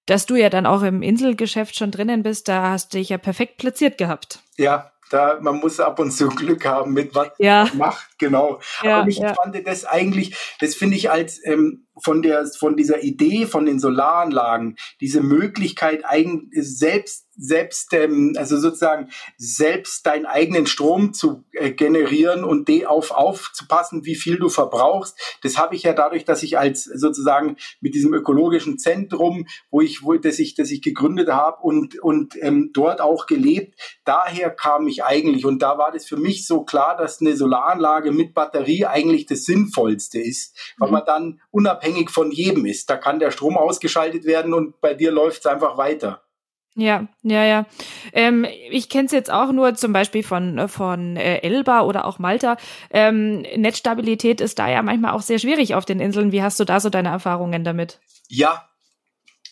dass 0.09 0.25
du 0.25 0.37
ja 0.37 0.49
dann 0.49 0.64
auch 0.64 0.83
im 0.83 1.03
Inselgeschäft 1.03 1.77
schon 1.77 1.90
drinnen 1.90 2.23
bist, 2.23 2.49
da 2.49 2.71
hast 2.71 2.92
du 2.92 2.99
dich 2.99 3.11
ja 3.11 3.18
perfekt 3.18 3.59
platziert 3.59 3.99
gehabt. 3.99 4.40
Ja, 4.57 4.90
da, 5.11 5.38
man 5.40 5.57
muss 5.57 5.81
ab 5.81 5.99
und 5.99 6.11
zu 6.11 6.29
Glück 6.29 6.66
haben 6.66 6.92
mit 6.92 7.14
was 7.14 7.29
ja. 7.38 7.64
man 7.64 7.79
macht, 7.79 8.18
genau. 8.18 8.61
Ja, 8.83 9.01
Aber 9.01 9.09
ich 9.09 9.18
ja. 9.18 9.35
fand 9.35 9.66
das 9.66 9.85
eigentlich, 9.85 10.37
das 10.61 10.75
finde 10.75 10.97
ich 10.97 11.11
als 11.11 11.44
ähm, 11.44 11.87
von 12.03 12.23
der 12.23 12.47
von 12.47 12.77
dieser 12.77 13.03
Idee 13.03 13.47
von 13.47 13.67
den 13.67 13.79
Solaranlagen, 13.79 14.77
diese 15.01 15.21
Möglichkeit 15.21 16.05
eigen, 16.05 16.51
selbst 16.53 17.29
selbst, 17.39 17.95
ähm, 17.95 18.35
also 18.37 18.59
sozusagen 18.59 19.11
selbst 19.37 20.05
deinen 20.05 20.27
eigenen 20.27 20.67
Strom 20.67 21.15
zu 21.15 21.45
äh, 21.53 21.71
generieren 21.71 22.45
und 22.45 22.69
de 22.69 22.87
auf 22.87 23.13
aufzupassen, 23.13 24.05
wie 24.05 24.17
viel 24.17 24.39
du 24.39 24.49
verbrauchst. 24.49 25.17
Das 25.43 25.57
habe 25.57 25.77
ich 25.77 25.85
ja 25.85 25.93
dadurch, 25.93 26.25
dass 26.25 26.43
ich 26.43 26.59
als 26.59 26.85
sozusagen 26.85 27.57
mit 27.81 27.95
diesem 27.95 28.13
ökologischen 28.13 28.79
Zentrum, 28.79 29.47
wo 29.71 29.81
ich, 29.81 30.03
wo 30.03 30.15
das 30.15 30.41
ich, 30.41 30.57
das 30.57 30.71
ich 30.71 30.83
gegründet 30.83 31.29
habe 31.29 31.63
und 31.63 32.01
und 32.01 32.35
ähm, 32.41 32.71
dort 32.75 33.01
auch 33.01 33.27
gelebt. 33.27 33.81
Daher 34.05 34.51
kam 34.51 34.89
ich 34.89 35.05
eigentlich 35.05 35.47
und 35.47 35.63
da 35.63 35.79
war 35.79 35.93
das 35.93 36.07
für 36.07 36.17
mich 36.17 36.45
so 36.45 36.65
klar, 36.65 36.97
dass 36.97 37.21
eine 37.21 37.37
Solaranlage 37.37 38.11
mit 38.11 38.35
Batterie 38.35 38.87
eigentlich 38.87 39.27
das 39.27 39.45
Sinnvollste 39.45 40.21
ist, 40.21 40.57
weil 40.79 40.89
mhm. 40.89 40.95
man 40.95 41.05
dann 41.07 41.41
unabhängig 41.53 41.88
von 42.11 42.31
jedem 42.31 42.66
ist. 42.66 42.90
Da 42.90 42.96
kann 42.96 43.18
der 43.18 43.31
Strom 43.31 43.57
ausgeschaltet 43.57 44.24
werden 44.24 44.55
und 44.55 44.81
bei 44.81 44.94
dir 44.94 45.11
läuft 45.11 45.40
es 45.40 45.46
einfach 45.46 45.77
weiter. 45.77 46.22
Ja, 46.79 47.09
ja, 47.22 47.44
ja. 47.44 47.66
Ähm, 48.12 48.46
ich 48.70 48.88
kenne 48.88 49.07
es 49.07 49.12
jetzt 49.12 49.33
auch 49.33 49.51
nur 49.51 49.74
zum 49.74 49.92
Beispiel 49.92 50.22
von, 50.22 50.68
von 50.68 51.16
äh, 51.16 51.38
Elba 51.38 51.81
oder 51.81 52.05
auch 52.05 52.20
Malta. 52.20 52.57
Ähm, 52.90 53.40
Netzstabilität 53.57 54.40
ist 54.40 54.61
da 54.61 54.68
ja 54.68 54.81
manchmal 54.83 55.12
auch 55.12 55.22
sehr 55.22 55.40
schwierig 55.40 55.74
auf 55.74 55.85
den 55.85 55.98
Inseln. 55.98 56.31
Wie 56.31 56.42
hast 56.42 56.61
du 56.61 56.64
da 56.64 56.79
so 56.79 56.88
deine 56.88 57.09
Erfahrungen 57.09 57.64
damit? 57.64 57.98
Ja, 58.29 58.68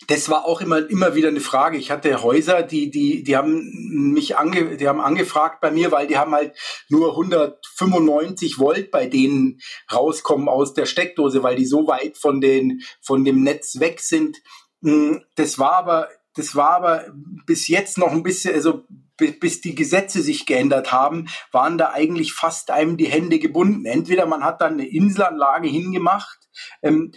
das 0.09 0.29
war 0.29 0.45
auch 0.45 0.61
immer, 0.61 0.89
immer 0.89 1.15
wieder 1.15 1.29
eine 1.29 1.41
Frage. 1.41 1.79
Ich 1.79 1.91
hatte 1.91 2.23
Häuser, 2.23 2.63
die, 2.63 2.91
die, 2.91 3.23
die 3.23 3.37
haben 3.37 4.13
mich 4.13 4.37
ange, 4.37 4.77
die 4.77 4.89
haben 4.89 5.01
angefragt 5.01 5.61
bei 5.61 5.71
mir, 5.71 5.91
weil 5.93 6.07
die 6.07 6.19
haben 6.19 6.33
halt 6.33 6.55
nur 6.89 7.11
195 7.11 8.59
Volt 8.59 8.91
bei 8.91 9.07
denen 9.07 9.61
rauskommen 9.93 10.49
aus 10.49 10.75
der 10.75 10.87
Steckdose, 10.87 11.43
weil 11.43 11.57
die 11.57 11.67
so 11.67 11.87
weit 11.87 12.19
von 12.19 12.41
den, 12.41 12.83
von 13.01 13.25
dem 13.25 13.43
Netz 13.43 13.81
weg 13.81 14.01
sind. 14.01 14.39
Hm, 14.83 15.23
das 15.35 15.59
war 15.59 15.77
aber 15.77 16.09
das 16.37 16.55
war 16.55 16.71
aber 16.71 17.07
bis 17.47 17.67
jetzt 17.67 17.97
noch 17.97 18.13
ein 18.13 18.23
bisschen, 18.23 18.55
also 18.55 18.85
bis 19.17 19.63
die 19.63 19.75
Gesetze 19.75 20.21
sich 20.21 20.45
geändert 20.45 20.93
haben, 20.93 21.29
waren 21.51 21.79
da 21.79 21.93
eigentlich 21.93 22.35
fast 22.35 22.71
einem 22.71 22.99
die 22.99 23.07
Hände 23.07 23.39
gebunden. 23.39 23.87
Entweder 23.87 24.27
man 24.27 24.45
hat 24.45 24.61
dann 24.61 24.75
eine 24.75 24.87
Inselanlage 24.87 25.69
hingemacht 25.69 26.39
ähm, 26.83 27.13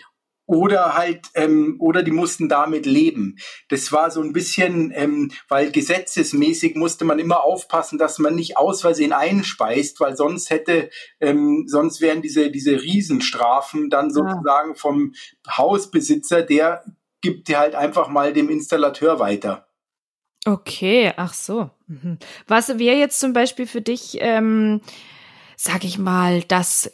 oder 0.49 0.95
halt 0.97 1.27
ähm, 1.35 1.75
oder 1.79 2.01
die 2.01 2.11
mussten 2.11 2.49
damit 2.49 2.87
leben. 2.87 3.37
Das 3.69 3.91
war 3.91 4.09
so 4.09 4.19
ein 4.21 4.33
bisschen, 4.33 4.91
ähm, 4.95 5.31
weil 5.47 5.71
gesetzesmäßig 5.71 6.75
musste 6.75 7.05
man 7.05 7.19
immer 7.19 7.43
aufpassen, 7.43 7.99
dass 7.99 8.17
man 8.17 8.33
nicht 8.33 8.57
aus 8.57 8.81
Versehen 8.81 9.13
einspeist, 9.13 9.99
weil 9.99 10.17
sonst 10.17 10.49
hätte, 10.49 10.89
ähm, 11.19 11.65
sonst 11.67 12.01
wären 12.01 12.23
diese 12.23 12.49
diese 12.49 12.81
Riesenstrafen 12.81 13.91
dann 13.91 14.11
sozusagen 14.11 14.75
vom 14.75 15.13
Hausbesitzer, 15.47 16.41
der 16.41 16.83
gibt 17.21 17.47
die 17.47 17.57
halt 17.57 17.75
einfach 17.75 18.07
mal 18.07 18.33
dem 18.33 18.49
Installateur 18.49 19.19
weiter. 19.19 19.67
Okay, 20.47 21.13
ach 21.15 21.35
so. 21.35 21.69
Mhm. 21.85 22.17
Was 22.47 22.79
wäre 22.79 22.97
jetzt 22.97 23.19
zum 23.19 23.33
Beispiel 23.33 23.67
für 23.67 23.81
dich, 23.81 24.17
ähm, 24.19 24.81
sag 25.57 25.83
ich 25.83 25.99
mal, 25.99 26.41
das 26.41 26.89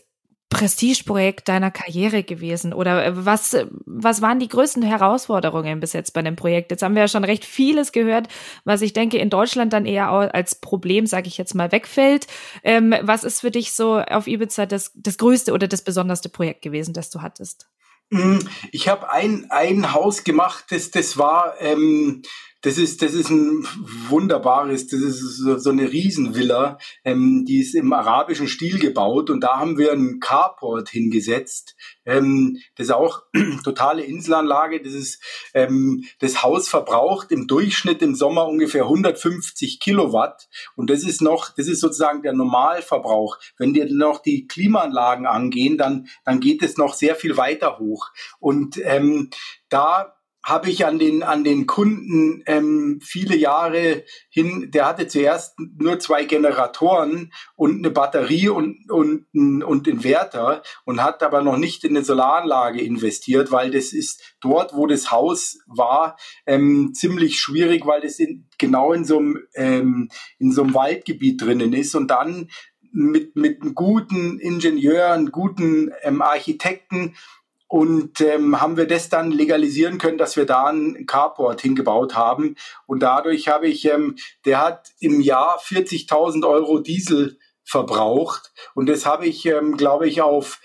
Prestigeprojekt 0.56 1.50
deiner 1.50 1.70
Karriere 1.70 2.24
gewesen? 2.24 2.74
Oder 2.74 3.06
äh, 3.06 3.26
was, 3.26 3.58
was 3.86 4.22
waren 4.22 4.40
die 4.40 4.48
größten 4.48 4.84
Herausforderungen 4.84 5.82
bis 5.82 5.92
jetzt 5.92 6.14
bei 6.14 6.22
dem 6.22 6.38
Projekt? 6.38 6.72
Jetzt 6.72 6.82
haben 6.82 6.96
wir 6.96 7.02
ja 7.02 7.08
schon 7.10 7.26
recht 7.26 7.44
vieles 7.44 7.92
gehört, 7.92 8.30
was 8.64 8.82
ich 8.82 8.94
denke 8.94 9.18
in 9.18 9.30
Deutschland 9.30 9.74
dann 9.74 9.86
eher 9.86 10.10
als 10.10 10.56
Problem, 10.56 11.08
sage 11.08 11.28
ich 11.28 11.38
jetzt 11.38 11.56
mal, 11.56 11.74
wegfällt. 11.74 12.28
Ähm, 12.64 12.96
was 13.02 13.26
ist 13.26 13.42
für 13.42 13.52
dich 13.52 13.74
so 13.74 14.00
auf 14.00 14.28
Ibiza 14.28 14.66
das, 14.66 14.94
das 14.96 15.18
größte 15.18 15.52
oder 15.52 15.68
das 15.68 15.84
besonderste 15.84 16.30
Projekt 16.30 16.62
gewesen, 16.62 16.94
das 16.94 17.10
du 17.10 17.22
hattest? 17.22 17.68
Mm, 18.10 18.40
ich 18.72 18.88
habe 18.88 19.12
ein, 19.12 19.48
ein 19.50 19.92
Haus 19.92 20.24
gemacht, 20.24 20.66
das, 20.70 20.90
das 20.90 21.18
war, 21.18 21.56
ähm, 21.60 22.22
das 22.66 22.80
ist, 22.80 23.04
das 23.04 23.14
ist 23.14 23.30
ein 23.30 23.64
wunderbares, 24.10 24.88
das 24.88 25.00
ist 25.00 25.38
so, 25.38 25.60
so 25.60 25.70
eine 25.70 25.92
Riesenvilla, 25.92 26.80
ähm, 27.04 27.46
die 27.46 27.60
ist 27.60 27.76
im 27.76 27.94
arabischen 27.94 28.48
Stil 28.48 28.80
gebaut 28.80 29.30
und 29.30 29.42
da 29.42 29.60
haben 29.60 29.78
wir 29.78 29.92
einen 29.92 30.20
Carport 30.20 30.90
hingesetzt. 30.90 31.76
Ähm, 32.08 32.58
das 32.76 32.88
ist 32.88 32.94
auch 32.94 33.22
totale 33.64 34.04
Inselanlage. 34.04 34.82
Das 34.82 34.94
ist, 34.94 35.22
ähm, 35.54 36.06
das 36.18 36.42
Haus 36.42 36.68
verbraucht 36.68 37.32
im 37.32 37.46
Durchschnitt 37.46 38.02
im 38.02 38.16
Sommer 38.16 38.48
ungefähr 38.48 38.86
150 38.86 39.80
Kilowatt 39.80 40.48
und 40.76 40.90
das 40.90 41.04
ist 41.04 41.22
noch, 41.22 41.54
das 41.56 41.68
ist 41.68 41.82
sozusagen 41.82 42.24
der 42.24 42.34
Normalverbrauch. 42.34 43.38
Wenn 43.60 43.74
dir 43.76 43.86
noch 43.94 44.24
die 44.24 44.48
Klimaanlagen 44.48 45.28
angehen, 45.28 45.78
dann, 45.78 46.08
dann 46.24 46.40
geht 46.40 46.64
es 46.64 46.78
noch 46.78 46.96
sehr 46.96 47.16
viel 47.16 47.38
weiter 47.38 47.78
hoch 47.78 48.08
und 48.40 48.80
ähm, 48.84 49.30
da 49.70 50.15
habe 50.46 50.70
ich 50.70 50.86
an 50.86 51.00
den 51.00 51.24
an 51.24 51.44
den 51.44 51.66
Kunden 51.66 52.44
ähm, 52.46 53.00
viele 53.02 53.36
Jahre 53.36 54.04
hin. 54.30 54.70
Der 54.72 54.86
hatte 54.86 55.08
zuerst 55.08 55.56
nur 55.58 55.98
zwei 56.00 56.26
Generatoren 56.26 57.34
und 57.56 57.80
eine 57.80 57.90
Batterie 57.90 58.50
und 58.50 58.92
und 58.92 59.26
und 59.34 59.88
Inverter 59.88 60.62
und 60.86 61.02
hat 61.02 61.24
aber 61.24 61.42
noch 61.42 61.58
nicht 61.58 61.84
in 61.84 61.98
eine 61.98 62.06
Solaranlage 62.06 62.80
investiert, 62.80 63.52
weil 63.52 63.72
das 63.72 63.92
ist 63.92 64.36
dort, 64.40 64.76
wo 64.76 64.86
das 64.86 65.10
Haus 65.10 65.58
war, 65.66 66.16
ähm, 66.46 66.94
ziemlich 66.94 67.40
schwierig, 67.40 67.88
weil 67.88 68.02
das 68.02 68.20
in, 68.20 68.48
genau 68.60 68.94
in 68.94 69.04
so 69.04 69.18
einem 69.18 69.40
ähm, 69.56 70.10
in 70.38 70.52
so 70.52 70.62
einem 70.62 70.76
Waldgebiet 70.76 71.42
drinnen 71.42 71.74
ist 71.74 71.96
und 71.96 72.10
dann 72.12 72.52
mit 72.92 73.36
mit 73.36 73.64
einem 73.64 73.74
guten 73.74 74.38
Ingenieur, 74.40 75.08
einem 75.12 75.32
guten 75.32 75.92
ähm, 76.04 76.22
Architekten 76.22 77.16
und 77.68 78.22
ähm, 78.22 78.62
haben 78.62 78.78
wir 78.78 78.88
das 78.88 79.10
dann 79.10 79.32
legalisieren 79.32 79.98
können, 79.98 80.18
dass 80.18 80.38
wir 80.38 80.46
da 80.46 80.66
einen 80.66 81.06
Carport 81.06 81.62
hingebaut 81.62 82.16
haben. 82.16 82.56
Und 82.86 83.02
dadurch 83.02 83.48
habe 83.48 83.68
ich, 83.68 83.86
ähm, 83.86 84.16
der 84.46 84.62
hat 84.62 84.92
im 85.00 85.20
Jahr 85.20 85.60
40.000 85.60 86.48
Euro 86.48 86.80
Diesel 86.80 87.40
verbraucht. 87.64 88.54
Und 88.76 88.88
das 88.88 89.06
habe 89.06 89.26
ich, 89.26 89.46
ähm, 89.48 89.78
glaube 89.78 90.08
ich, 90.08 90.22
auf 90.22 90.62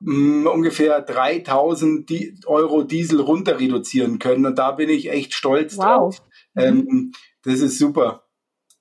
mh, 0.00 0.42
mm, 0.42 0.46
ungefähr 0.46 1.00
3000 1.00 2.08
Di 2.10 2.38
Euro 2.46 2.82
Diesel 2.82 3.20
runter 3.20 3.58
reduzieren 3.58 4.18
können. 4.18 4.44
Und 4.44 4.58
da 4.58 4.72
bin 4.72 4.90
ich 4.90 5.10
echt 5.10 5.32
stolz 5.32 5.78
wow. 5.78 5.84
drauf. 5.84 6.22
Ähm, 6.56 6.86
mhm. 6.88 7.12
das 7.42 7.60
ist 7.60 7.78
super. 7.78 8.24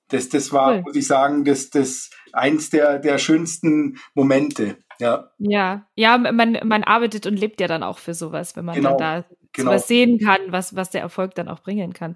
Das, 0.10 0.30
das 0.30 0.52
war, 0.52 0.76
cool. 0.76 0.82
muss 0.82 0.96
ich 0.96 1.08
sagen, 1.08 1.46
das, 1.46 1.70
das 1.70 2.12
eins 2.34 2.70
der, 2.70 3.00
der 3.00 3.18
schönsten 3.18 3.98
Momente. 4.14 4.78
Ja. 5.00 5.32
Ja, 5.38 5.86
ja, 5.96 6.18
man, 6.18 6.60
man 6.64 6.84
arbeitet 6.84 7.26
und 7.26 7.38
lebt 7.38 7.62
ja 7.62 7.68
dann 7.68 7.84
auch 7.84 7.98
für 7.98 8.14
sowas, 8.14 8.56
wenn 8.56 8.66
man 8.66 8.76
genau. 8.76 8.98
dann 8.98 8.98
da 8.98 9.36
genau. 9.54 9.72
sowas 9.72 9.88
sehen 9.88 10.20
kann, 10.20 10.42
was, 10.50 10.76
was 10.76 10.90
der 10.90 11.02
Erfolg 11.02 11.36
dann 11.36 11.48
auch 11.48 11.62
bringen 11.62 11.94
kann. 11.94 12.14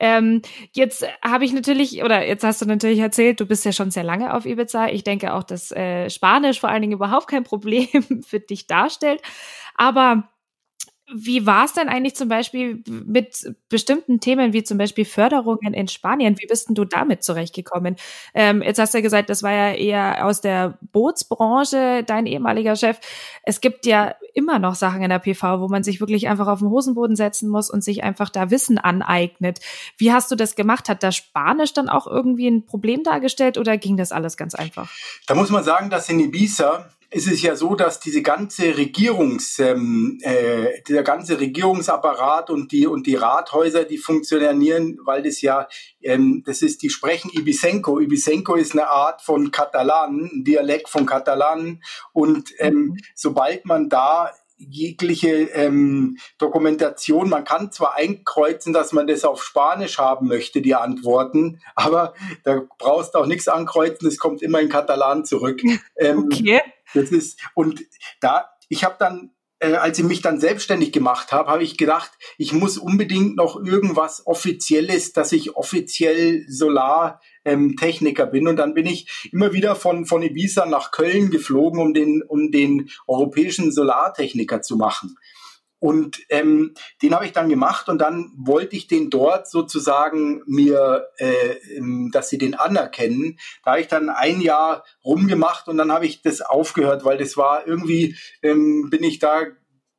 Ähm, 0.00 0.42
jetzt 0.72 1.06
habe 1.22 1.44
ich 1.44 1.52
natürlich, 1.52 2.02
oder 2.02 2.26
jetzt 2.26 2.44
hast 2.44 2.60
du 2.62 2.66
natürlich 2.66 2.98
erzählt, 2.98 3.40
du 3.40 3.46
bist 3.46 3.64
ja 3.64 3.72
schon 3.72 3.90
sehr 3.90 4.04
lange 4.04 4.34
auf 4.34 4.46
Ibiza. 4.46 4.88
Ich 4.88 5.04
denke 5.04 5.34
auch, 5.34 5.44
dass 5.44 5.70
äh, 5.72 6.10
Spanisch 6.10 6.60
vor 6.60 6.70
allen 6.70 6.82
Dingen 6.82 6.94
überhaupt 6.94 7.28
kein 7.28 7.44
Problem 7.48 7.88
für 8.26 8.40
dich 8.40 8.66
darstellt. 8.66 9.22
Aber 9.74 10.28
wie 11.14 11.46
war 11.46 11.64
es 11.64 11.72
denn 11.72 11.88
eigentlich 11.88 12.16
zum 12.16 12.28
Beispiel 12.28 12.82
mit 12.86 13.54
bestimmten 13.68 14.20
Themen 14.20 14.52
wie 14.52 14.62
zum 14.62 14.76
Beispiel 14.76 15.04
Förderungen 15.04 15.72
in 15.72 15.88
Spanien? 15.88 16.36
Wie 16.38 16.46
bist 16.46 16.68
denn 16.68 16.74
du 16.74 16.84
damit 16.84 17.22
zurechtgekommen? 17.24 17.96
Ähm, 18.34 18.62
jetzt 18.62 18.78
hast 18.78 18.92
du 18.92 18.98
ja 18.98 19.02
gesagt, 19.02 19.30
das 19.30 19.42
war 19.42 19.52
ja 19.52 19.72
eher 19.72 20.26
aus 20.26 20.40
der 20.40 20.78
Bootsbranche, 20.92 22.04
dein 22.06 22.26
ehemaliger 22.26 22.76
Chef. 22.76 22.98
Es 23.42 23.60
gibt 23.60 23.86
ja 23.86 24.14
immer 24.34 24.58
noch 24.58 24.74
Sachen 24.74 25.02
in 25.02 25.08
der 25.08 25.18
PV, 25.18 25.60
wo 25.60 25.68
man 25.68 25.82
sich 25.82 26.00
wirklich 26.00 26.28
einfach 26.28 26.46
auf 26.46 26.58
den 26.58 26.68
Hosenboden 26.68 27.16
setzen 27.16 27.48
muss 27.48 27.70
und 27.70 27.82
sich 27.82 28.04
einfach 28.04 28.28
da 28.28 28.50
Wissen 28.50 28.76
aneignet. 28.76 29.60
Wie 29.96 30.12
hast 30.12 30.30
du 30.30 30.36
das 30.36 30.56
gemacht? 30.56 30.88
Hat 30.88 31.02
da 31.02 31.10
Spanisch 31.10 31.72
dann 31.72 31.88
auch 31.88 32.06
irgendwie 32.06 32.48
ein 32.48 32.66
Problem 32.66 33.02
dargestellt 33.02 33.56
oder 33.56 33.78
ging 33.78 33.96
das 33.96 34.12
alles 34.12 34.36
ganz 34.36 34.54
einfach? 34.54 34.90
Da 35.26 35.34
muss 35.34 35.50
man 35.50 35.64
sagen, 35.64 35.88
dass 35.88 36.08
in 36.08 36.20
Ibiza 36.20 36.90
ist 37.10 37.26
es 37.26 37.40
ja 37.40 37.56
so, 37.56 37.74
dass 37.74 38.00
diese 38.00 38.20
ganze 38.20 38.76
Regierungs, 38.76 39.58
ähm, 39.60 40.18
äh, 40.22 40.82
dieser 40.86 41.02
ganze 41.02 41.40
Regierungsapparat 41.40 42.50
und 42.50 42.70
die 42.70 42.86
und 42.86 43.06
die 43.06 43.14
Rathäuser, 43.14 43.84
die 43.84 43.96
funktionieren, 43.96 44.98
weil 45.04 45.22
das 45.22 45.40
ja, 45.40 45.68
ähm, 46.02 46.42
das 46.44 46.60
ist, 46.60 46.82
die 46.82 46.90
sprechen 46.90 47.30
Ibisenko. 47.32 47.98
Ibisenko 47.98 48.56
ist 48.56 48.72
eine 48.72 48.88
Art 48.88 49.22
von 49.22 49.50
Katalan, 49.50 50.30
ein 50.32 50.44
Dialekt 50.44 50.90
von 50.90 51.06
Katalan. 51.06 51.82
Und 52.12 52.50
ähm, 52.58 52.74
mhm. 52.74 52.96
sobald 53.14 53.64
man 53.64 53.88
da 53.88 54.30
jegliche 54.58 55.28
ähm, 55.52 56.18
Dokumentation. 56.38 57.28
Man 57.28 57.44
kann 57.44 57.72
zwar 57.72 57.94
einkreuzen, 57.94 58.72
dass 58.72 58.92
man 58.92 59.06
das 59.06 59.24
auf 59.24 59.42
Spanisch 59.42 59.98
haben 59.98 60.28
möchte, 60.28 60.60
die 60.60 60.74
Antworten, 60.74 61.60
aber 61.74 62.14
da 62.44 62.62
brauchst 62.78 63.14
du 63.14 63.18
auch 63.18 63.26
nichts 63.26 63.48
ankreuzen, 63.48 64.08
es 64.08 64.18
kommt 64.18 64.42
immer 64.42 64.60
in 64.60 64.68
Katalan 64.68 65.24
zurück. 65.24 65.60
Ähm, 65.96 66.24
okay. 66.24 66.60
Das 66.94 67.10
ist, 67.10 67.40
und 67.54 67.82
da, 68.20 68.50
ich 68.68 68.84
habe 68.84 68.96
dann 68.98 69.32
äh, 69.60 69.74
als 69.74 69.98
ich 69.98 70.04
mich 70.04 70.22
dann 70.22 70.38
selbstständig 70.40 70.92
gemacht 70.92 71.32
habe, 71.32 71.50
habe 71.50 71.64
ich 71.64 71.76
gedacht, 71.76 72.12
ich 72.36 72.52
muss 72.52 72.78
unbedingt 72.78 73.36
noch 73.36 73.56
irgendwas 73.56 74.26
Offizielles, 74.26 75.12
dass 75.12 75.32
ich 75.32 75.56
offiziell 75.56 76.44
Solartechniker 76.48 77.20
ähm, 77.48 77.76
bin. 78.30 78.48
Und 78.48 78.56
dann 78.56 78.74
bin 78.74 78.86
ich 78.86 79.30
immer 79.32 79.52
wieder 79.52 79.74
von, 79.74 80.06
von 80.06 80.22
Ibiza 80.22 80.66
nach 80.66 80.90
Köln 80.90 81.30
geflogen, 81.30 81.80
um 81.80 81.94
den, 81.94 82.22
um 82.22 82.50
den 82.50 82.90
europäischen 83.06 83.72
Solartechniker 83.72 84.62
zu 84.62 84.76
machen. 84.76 85.16
Und 85.80 86.18
ähm, 86.28 86.74
den 87.02 87.14
habe 87.14 87.24
ich 87.24 87.32
dann 87.32 87.48
gemacht 87.48 87.88
und 87.88 87.98
dann 87.98 88.32
wollte 88.36 88.74
ich 88.74 88.88
den 88.88 89.10
dort 89.10 89.48
sozusagen 89.48 90.42
mir, 90.46 91.06
äh, 91.18 91.52
ähm, 91.76 92.10
dass 92.12 92.28
sie 92.28 92.38
den 92.38 92.56
anerkennen. 92.56 93.38
Da 93.64 93.72
habe 93.72 93.80
ich 93.80 93.86
dann 93.86 94.08
ein 94.08 94.40
Jahr 94.40 94.84
rumgemacht 95.04 95.68
und 95.68 95.78
dann 95.78 95.92
habe 95.92 96.06
ich 96.06 96.20
das 96.20 96.40
aufgehört, 96.40 97.04
weil 97.04 97.16
das 97.16 97.36
war 97.36 97.64
irgendwie, 97.66 98.16
ähm, 98.42 98.90
bin 98.90 99.04
ich 99.04 99.20
da 99.20 99.46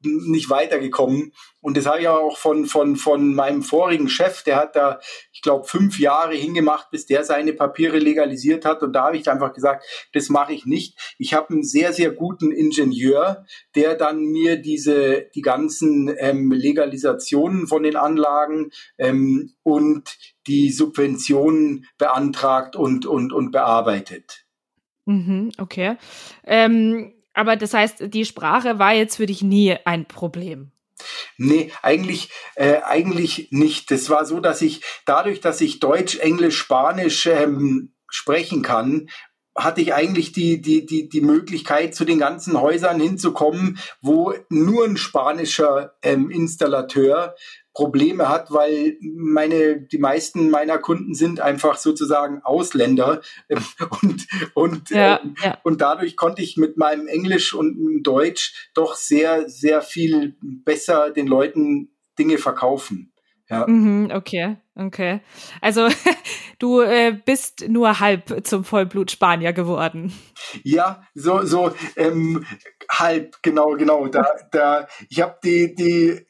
nicht 0.02 0.50
weitergekommen. 0.50 1.34
Und 1.62 1.76
das 1.76 1.86
habe 1.86 2.00
ich 2.00 2.08
auch 2.08 2.38
von, 2.38 2.66
von, 2.66 2.96
von 2.96 3.36
meinem 3.36 3.64
vorigen 3.64 4.08
Chef, 4.08 4.44
der 4.44 4.56
hat 4.56 4.76
da, 4.76 5.00
ich 5.34 5.42
glaube, 5.42 5.68
fünf 5.68 6.00
Jahre 6.00 6.34
hingemacht, 6.34 6.90
bis 6.90 7.06
der 7.06 7.26
seine 7.26 7.54
Papiere 7.54 8.00
legalisiert 8.00 8.64
hat. 8.64 8.82
Und 8.82 8.94
da 8.94 9.06
habe 9.06 9.18
ich 9.18 9.30
einfach 9.30 9.54
gesagt, 9.54 9.86
das 10.14 10.30
mache 10.30 10.54
ich 10.54 10.66
nicht. 10.66 10.98
Ich 11.18 11.34
habe 11.34 11.50
einen 11.54 11.64
sehr, 11.64 11.92
sehr 11.92 12.12
guten 12.12 12.52
Ingenieur, 12.52 13.46
der 13.76 13.96
dann 13.96 14.22
mir 14.22 14.58
diese, 14.58 15.28
die 15.36 15.42
ganzen 15.42 16.14
ähm, 16.18 16.52
Legalisationen 16.52 17.68
von 17.68 17.84
den 17.84 17.98
Anlagen 17.98 18.72
ähm, 18.98 19.54
und 19.64 20.18
die 20.48 20.72
Subventionen 20.72 21.86
beantragt 21.98 22.76
und, 22.76 23.06
und, 23.06 23.34
und 23.34 23.52
bearbeitet. 23.52 24.46
Mhm, 25.06 25.52
okay. 25.58 25.98
Ähm 26.46 27.14
aber 27.34 27.56
das 27.56 27.74
heißt, 27.74 28.14
die 28.14 28.26
Sprache 28.26 28.80
war 28.80 28.94
jetzt 28.94 29.18
für 29.18 29.26
dich 29.26 29.42
nie 29.42 29.76
ein 29.86 30.08
Problem. 30.08 30.72
Nee, 31.38 31.72
eigentlich, 31.82 32.30
äh, 32.56 32.82
eigentlich 32.82 33.48
nicht. 33.52 33.92
Das 33.92 34.10
war 34.10 34.26
so, 34.26 34.40
dass 34.40 34.62
ich 34.62 34.82
dadurch, 35.06 35.40
dass 35.40 35.62
ich 35.62 35.80
Deutsch, 35.80 36.18
Englisch, 36.20 36.58
Spanisch 36.58 37.26
ähm, 37.28 37.94
sprechen 38.10 38.62
kann, 38.62 39.10
hatte 39.56 39.82
ich 39.82 39.94
eigentlich 39.94 40.32
die, 40.32 40.62
die, 40.62 40.86
die, 40.86 41.10
die 41.10 41.22
Möglichkeit, 41.22 41.96
zu 41.96 42.06
den 42.06 42.20
ganzen 42.20 42.60
Häusern 42.60 43.00
hinzukommen, 43.00 43.80
wo 44.02 44.34
nur 44.50 44.86
ein 44.86 44.98
spanischer 44.98 45.94
ähm, 46.02 46.30
Installateur 46.30 47.36
Probleme 47.80 48.28
hat, 48.28 48.52
weil 48.52 48.98
meine, 49.02 49.80
die 49.80 50.00
meisten 50.00 50.50
meiner 50.50 50.80
Kunden 50.80 51.14
sind 51.14 51.40
einfach 51.40 51.78
sozusagen 51.78 52.42
Ausländer 52.44 53.22
und, 54.02 54.28
und, 54.54 54.90
ja, 54.90 55.16
äh, 55.16 55.20
ja. 55.42 55.58
und 55.64 55.80
dadurch 55.80 56.18
konnte 56.18 56.42
ich 56.42 56.58
mit 56.58 56.76
meinem 56.76 57.08
Englisch 57.08 57.54
und 57.54 58.04
Deutsch 58.04 58.70
doch 58.74 58.96
sehr, 58.96 59.48
sehr 59.48 59.82
viel 59.82 60.36
besser 60.42 61.12
den 61.12 61.26
Leuten 61.26 61.96
Dinge 62.18 62.38
verkaufen. 62.38 63.14
Ja. 63.50 63.66
Mhm, 63.66 64.12
okay, 64.14 64.58
okay. 64.76 65.22
Also 65.62 65.88
du 66.60 66.82
äh, 66.82 67.18
bist 67.26 67.66
nur 67.70 68.02
halb 68.02 68.46
zum 68.46 68.66
Vollblut 68.66 69.10
Spanier 69.10 69.54
geworden. 69.54 70.14
Ja, 70.64 71.04
so 71.16 71.44
so 71.44 71.72
ähm, 71.96 72.46
halb 72.92 73.42
genau 73.42 73.72
genau. 73.72 74.08
Da 74.08 74.26
da 74.52 74.88
ich 75.10 75.22
habe 75.22 75.38
die 75.44 75.74
die 75.74 76.28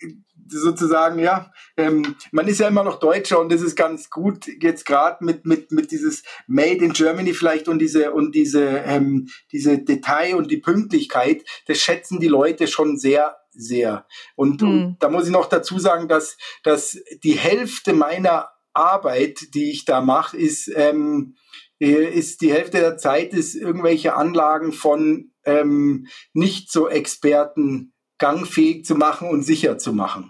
sozusagen, 0.50 1.20
ja, 1.20 1.52
ähm, 1.78 2.16
man 2.32 2.48
ist 2.48 2.60
ja 2.60 2.68
immer 2.68 2.84
noch 2.84 3.00
Deutscher 3.00 3.40
und 3.40 3.52
das 3.52 3.62
ist 3.62 3.76
ganz 3.76 4.10
gut 4.10 4.48
jetzt 4.62 4.86
gerade 4.86 5.24
mit, 5.24 5.46
mit, 5.46 5.72
mit 5.72 5.92
dieses 5.92 6.24
Made 6.48 6.84
in 6.84 6.94
Germany 6.94 7.34
vielleicht 7.34 7.68
und 7.68 7.80
diese, 7.80 8.12
und 8.12 8.36
diese, 8.36 8.64
ähm, 8.64 9.30
diese 9.52 9.80
Detail 9.80 10.36
und 10.36 10.52
die 10.52 10.58
Pünktlichkeit, 10.58 11.44
das 11.68 11.80
schätzen 11.80 12.20
die 12.20 12.28
Leute 12.28 12.68
schon 12.68 12.98
sehr, 12.98 13.38
sehr. 13.52 14.06
Und, 14.36 14.62
mhm. 14.62 14.68
und 14.68 14.98
da 15.00 15.10
muss 15.10 15.26
ich 15.26 15.32
noch 15.32 15.48
dazu 15.48 15.80
sagen, 15.80 16.08
dass, 16.08 16.38
dass 16.64 16.98
die 17.24 17.38
Hälfte 17.38 17.94
meiner 17.94 18.50
Arbeit, 18.74 19.54
die 19.54 19.72
ich 19.72 19.86
da 19.86 20.02
mache, 20.02 20.38
ist, 20.38 20.72
ähm, 20.76 21.36
ist 21.80 22.42
die 22.42 22.52
Hälfte 22.52 22.80
der 22.80 22.98
Zeit 22.98 23.34
ist 23.34 23.56
irgendwelche 23.56 24.16
Anlagen 24.16 24.74
von 24.74 25.32
ähm, 25.46 26.08
nicht 26.34 26.72
so 26.72 26.90
Experten 26.90 27.94
gangfähig 28.18 28.86
zu 28.86 28.96
machen 28.96 29.30
und 29.30 29.44
sicher 29.44 29.78
zu 29.78 29.94
machen. 29.94 30.30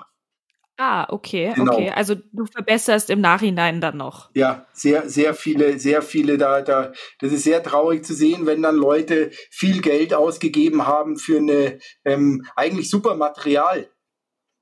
Ah, 0.81 1.05
okay, 1.09 1.51
genau. 1.53 1.73
okay. 1.73 1.91
Also 1.93 2.15
du 2.15 2.45
verbesserst 2.45 3.09
im 3.09 3.19
Nachhinein 3.19 3.81
dann 3.81 3.97
noch. 3.97 4.29
Ja, 4.33 4.65
sehr, 4.71 5.09
sehr 5.09 5.33
viele, 5.33 5.77
sehr 5.77 6.01
viele 6.01 6.37
da, 6.37 6.61
da. 6.61 6.93
Das 7.19 7.33
ist 7.33 7.43
sehr 7.43 7.61
traurig 7.61 8.05
zu 8.05 8.13
sehen, 8.13 8.45
wenn 8.45 8.61
dann 8.61 8.77
Leute 8.77 9.29
viel 9.51 9.81
Geld 9.81 10.13
ausgegeben 10.13 10.87
haben 10.87 11.17
für 11.17 11.39
eine 11.39 11.79
ähm, 12.05 12.45
eigentlich 12.55 12.89
super 12.89 13.15
Material. 13.15 13.89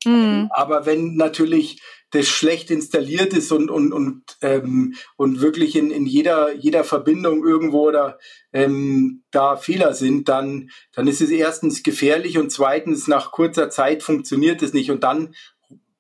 Mhm. 0.06 0.50
Aber 0.50 0.88
wenn 0.88 1.18
natürlich 1.18 1.84
das 2.12 2.28
schlecht 2.28 2.72
installiert 2.72 3.34
ist 3.34 3.52
und 3.52 3.70
und 3.70 3.92
und 3.94 4.24
ähm, 4.42 4.96
und 5.18 5.42
wirklich 5.42 5.76
in, 5.76 5.92
in 5.92 6.06
jeder 6.06 6.56
jeder 6.56 6.84
Verbindung 6.84 7.46
irgendwo 7.46 7.92
da 7.92 8.18
ähm, 8.54 9.24
da 9.30 9.58
Fehler 9.58 9.94
sind, 9.94 10.30
dann 10.30 10.70
dann 10.94 11.08
ist 11.08 11.22
es 11.22 11.30
erstens 11.30 11.84
gefährlich 11.84 12.38
und 12.38 12.50
zweitens 12.52 13.08
nach 13.08 13.32
kurzer 13.32 13.70
Zeit 13.70 14.04
funktioniert 14.04 14.64
es 14.64 14.74
nicht 14.74 14.90
und 14.90 15.04
dann 15.04 15.36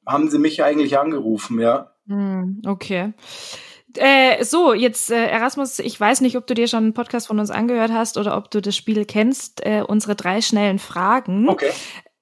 haben 0.07 0.29
sie 0.29 0.39
mich 0.39 0.63
eigentlich 0.63 0.97
angerufen, 0.97 1.59
ja. 1.59 1.91
Hm, 2.07 2.61
okay. 2.65 3.13
Äh, 3.95 4.43
so, 4.43 4.73
jetzt 4.73 5.11
äh, 5.11 5.27
Erasmus, 5.27 5.79
ich 5.79 5.99
weiß 5.99 6.21
nicht, 6.21 6.37
ob 6.37 6.45
du 6.47 6.53
dir 6.53 6.67
schon 6.67 6.83
einen 6.83 6.93
Podcast 6.93 7.27
von 7.27 7.39
uns 7.39 7.49
angehört 7.49 7.91
hast 7.91 8.17
oder 8.17 8.37
ob 8.37 8.51
du 8.51 8.61
das 8.61 8.75
Spiel 8.75 9.05
kennst, 9.05 9.65
äh, 9.65 9.83
unsere 9.85 10.15
drei 10.15 10.41
schnellen 10.41 10.79
Fragen. 10.79 11.49
Okay. 11.49 11.71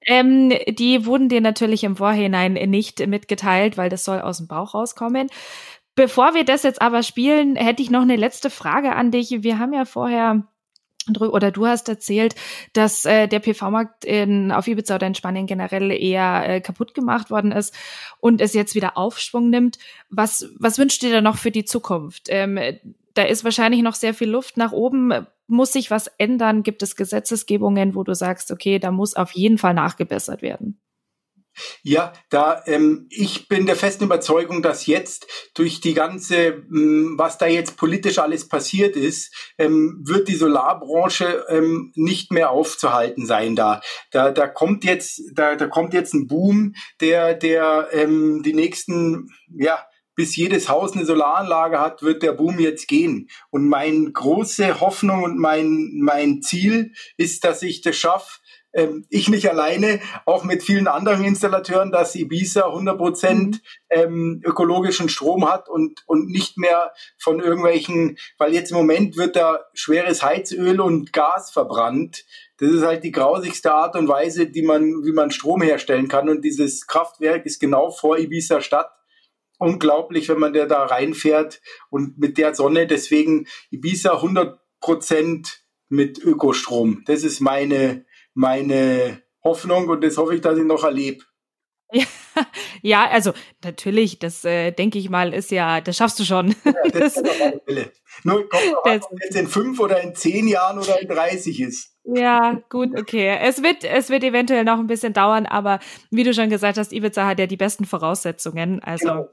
Ähm, 0.06 0.52
die 0.68 1.04
wurden 1.04 1.28
dir 1.28 1.40
natürlich 1.40 1.82
im 1.84 1.96
Vorhinein 1.96 2.54
nicht 2.54 3.04
mitgeteilt, 3.06 3.76
weil 3.76 3.88
das 3.88 4.04
soll 4.04 4.20
aus 4.20 4.38
dem 4.38 4.46
Bauch 4.46 4.74
rauskommen. 4.74 5.28
Bevor 5.96 6.34
wir 6.34 6.44
das 6.44 6.62
jetzt 6.62 6.80
aber 6.80 7.02
spielen, 7.02 7.56
hätte 7.56 7.82
ich 7.82 7.90
noch 7.90 8.02
eine 8.02 8.16
letzte 8.16 8.50
Frage 8.50 8.94
an 8.94 9.10
dich. 9.10 9.42
Wir 9.42 9.58
haben 9.58 9.72
ja 9.72 9.84
vorher 9.84 10.46
oder 11.20 11.50
du 11.50 11.66
hast 11.66 11.88
erzählt, 11.88 12.34
dass 12.72 13.04
äh, 13.04 13.26
der 13.28 13.40
PV-Markt 13.40 14.04
in, 14.04 14.52
auf 14.52 14.66
Ibiza 14.66 14.96
oder 14.96 15.06
in 15.06 15.14
Spanien 15.14 15.46
generell 15.46 15.90
eher 15.90 16.48
äh, 16.48 16.60
kaputt 16.60 16.94
gemacht 16.94 17.30
worden 17.30 17.52
ist 17.52 17.74
und 18.20 18.40
es 18.40 18.54
jetzt 18.54 18.74
wieder 18.74 18.96
Aufschwung 18.96 19.50
nimmt. 19.50 19.78
Was, 20.10 20.48
was 20.58 20.78
wünscht 20.78 21.02
ihr 21.02 21.12
da 21.12 21.20
noch 21.20 21.36
für 21.36 21.50
die 21.50 21.64
Zukunft? 21.64 22.26
Ähm, 22.28 22.58
da 23.14 23.22
ist 23.22 23.44
wahrscheinlich 23.44 23.82
noch 23.82 23.94
sehr 23.94 24.14
viel 24.14 24.28
Luft 24.28 24.56
nach 24.56 24.72
oben. 24.72 25.26
Muss 25.46 25.72
sich 25.72 25.90
was 25.90 26.08
ändern? 26.18 26.62
Gibt 26.62 26.82
es 26.82 26.96
Gesetzesgebungen, 26.96 27.94
wo 27.94 28.02
du 28.02 28.14
sagst, 28.14 28.50
okay, 28.50 28.78
da 28.78 28.90
muss 28.90 29.14
auf 29.14 29.32
jeden 29.32 29.58
Fall 29.58 29.74
nachgebessert 29.74 30.42
werden? 30.42 30.78
Ja, 31.82 32.12
da 32.30 32.62
ähm, 32.66 33.06
ich 33.10 33.48
bin 33.48 33.66
der 33.66 33.76
festen 33.76 34.04
Überzeugung, 34.04 34.62
dass 34.62 34.86
jetzt 34.86 35.26
durch 35.54 35.80
die 35.80 35.94
ganze, 35.94 36.36
ähm, 36.46 37.14
was 37.16 37.38
da 37.38 37.46
jetzt 37.46 37.76
politisch 37.76 38.18
alles 38.18 38.48
passiert 38.48 38.96
ist, 38.96 39.34
ähm, 39.58 40.00
wird 40.04 40.28
die 40.28 40.34
Solarbranche 40.34 41.44
ähm, 41.48 41.92
nicht 41.94 42.32
mehr 42.32 42.50
aufzuhalten 42.50 43.26
sein. 43.26 43.56
Da, 43.56 43.80
da, 44.10 44.30
da 44.30 44.46
kommt 44.46 44.84
jetzt, 44.84 45.22
da, 45.34 45.56
da 45.56 45.66
kommt 45.66 45.94
jetzt 45.94 46.14
ein 46.14 46.26
Boom, 46.26 46.74
der, 47.00 47.34
der 47.34 47.88
ähm, 47.92 48.42
die 48.42 48.54
nächsten, 48.54 49.30
ja 49.48 49.78
bis 50.16 50.34
jedes 50.34 50.68
Haus 50.68 50.94
eine 50.94 51.04
Solaranlage 51.04 51.78
hat, 51.78 52.02
wird 52.02 52.22
der 52.22 52.32
Boom 52.32 52.58
jetzt 52.58 52.88
gehen. 52.88 53.28
Und 53.50 53.68
meine 53.68 54.10
große 54.10 54.80
Hoffnung 54.80 55.22
und 55.22 55.38
mein, 55.38 56.00
mein 56.00 56.42
Ziel 56.42 56.92
ist, 57.16 57.44
dass 57.44 57.62
ich 57.62 57.82
das 57.82 57.96
schaffe, 57.96 58.40
ähm, 58.76 59.06
ich 59.08 59.28
nicht 59.28 59.48
alleine, 59.48 60.00
auch 60.24 60.44
mit 60.44 60.62
vielen 60.62 60.86
anderen 60.86 61.24
Installateuren, 61.24 61.90
dass 61.90 62.14
Ibiza 62.14 62.66
100 62.66 62.98
Prozent 62.98 63.54
mhm. 63.56 63.60
ähm, 63.90 64.42
ökologischen 64.44 65.08
Strom 65.08 65.48
hat 65.50 65.68
und, 65.68 66.02
und 66.06 66.28
nicht 66.28 66.58
mehr 66.58 66.92
von 67.18 67.40
irgendwelchen, 67.40 68.18
weil 68.38 68.54
jetzt 68.54 68.70
im 68.70 68.76
Moment 68.76 69.16
wird 69.16 69.34
da 69.34 69.60
schweres 69.72 70.22
Heizöl 70.22 70.80
und 70.80 71.12
Gas 71.12 71.50
verbrannt. 71.50 72.24
Das 72.58 72.70
ist 72.70 72.82
halt 72.82 73.04
die 73.04 73.12
grausigste 73.12 73.72
Art 73.72 73.96
und 73.96 74.08
Weise, 74.08 74.46
die 74.46 74.62
man, 74.62 75.04
wie 75.04 75.12
man 75.12 75.30
Strom 75.30 75.62
herstellen 75.62 76.08
kann. 76.08 76.28
Und 76.28 76.42
dieses 76.42 76.86
Kraftwerk 76.86 77.46
ist 77.46 77.60
genau 77.60 77.90
vor 77.90 78.18
Ibiza 78.18 78.60
Stadt 78.60 78.90
unglaublich, 79.58 80.28
wenn 80.28 80.38
man 80.38 80.52
der 80.52 80.66
da 80.66 80.84
reinfährt 80.84 81.60
und 81.90 82.18
mit 82.18 82.38
der 82.38 82.54
Sonne. 82.54 82.86
Deswegen 82.86 83.46
Ibiza 83.70 84.14
100 84.14 84.58
Prozent 84.80 85.64
mit 85.88 86.18
Ökostrom. 86.18 87.02
Das 87.06 87.22
ist 87.22 87.40
meine, 87.40 88.04
meine 88.34 89.22
Hoffnung 89.42 89.88
und 89.88 90.02
das 90.02 90.16
hoffe 90.16 90.34
ich, 90.34 90.40
dass 90.40 90.58
ich 90.58 90.64
noch 90.64 90.84
erlebe. 90.84 91.24
Ja, 91.92 92.04
ja, 92.82 93.08
also 93.08 93.32
natürlich, 93.62 94.18
das 94.18 94.44
äh, 94.44 94.72
denke 94.72 94.98
ich 94.98 95.08
mal, 95.08 95.32
ist 95.32 95.50
ja, 95.50 95.80
das 95.80 95.96
schaffst 95.96 96.18
du 96.18 96.24
schon. 96.24 96.54
Ja, 96.64 96.72
das, 96.92 97.14
das, 97.66 97.90
Nur 98.24 98.48
kommt 98.48 98.76
auch 98.76 98.84
an, 98.84 99.00
ob 99.00 99.20
jetzt 99.22 99.36
in 99.36 99.46
fünf 99.46 99.78
oder 99.78 100.00
in 100.02 100.14
zehn 100.14 100.48
Jahren 100.48 100.78
oder 100.78 101.00
in 101.00 101.08
30 101.08 101.60
ist. 101.60 101.96
Ja, 102.04 102.60
gut, 102.68 102.98
okay. 102.98 103.38
Es 103.40 103.62
wird, 103.62 103.84
es 103.84 104.10
wird 104.10 104.22
eventuell 104.22 104.64
noch 104.64 104.78
ein 104.78 104.86
bisschen 104.86 105.12
dauern, 105.12 105.46
aber 105.46 105.80
wie 106.10 106.22
du 106.22 106.34
schon 106.34 106.50
gesagt 106.50 106.78
hast, 106.78 106.92
Ibiza 106.92 107.26
hat 107.26 107.38
ja 107.38 107.46
die 107.46 107.56
besten 107.56 107.84
Voraussetzungen. 107.84 108.82
Also 108.82 109.08
genau. 109.08 109.28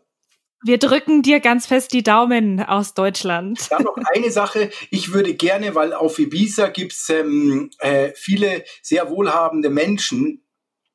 Wir 0.63 0.77
drücken 0.77 1.21
dir 1.21 1.39
ganz 1.39 1.65
fest 1.65 1.93
die 1.93 2.03
Daumen 2.03 2.61
aus 2.61 2.93
Deutschland. 2.93 3.71
Dann 3.71 3.83
noch 3.83 3.97
eine 4.13 4.31
Sache. 4.31 4.69
Ich 4.89 5.13
würde 5.13 5.33
gerne, 5.33 5.75
weil 5.75 5.93
auf 5.93 6.19
Ibiza 6.19 6.67
gibt's 6.67 7.09
ähm, 7.09 7.69
äh, 7.79 8.11
viele 8.15 8.63
sehr 8.81 9.09
wohlhabende 9.09 9.69
Menschen, 9.69 10.42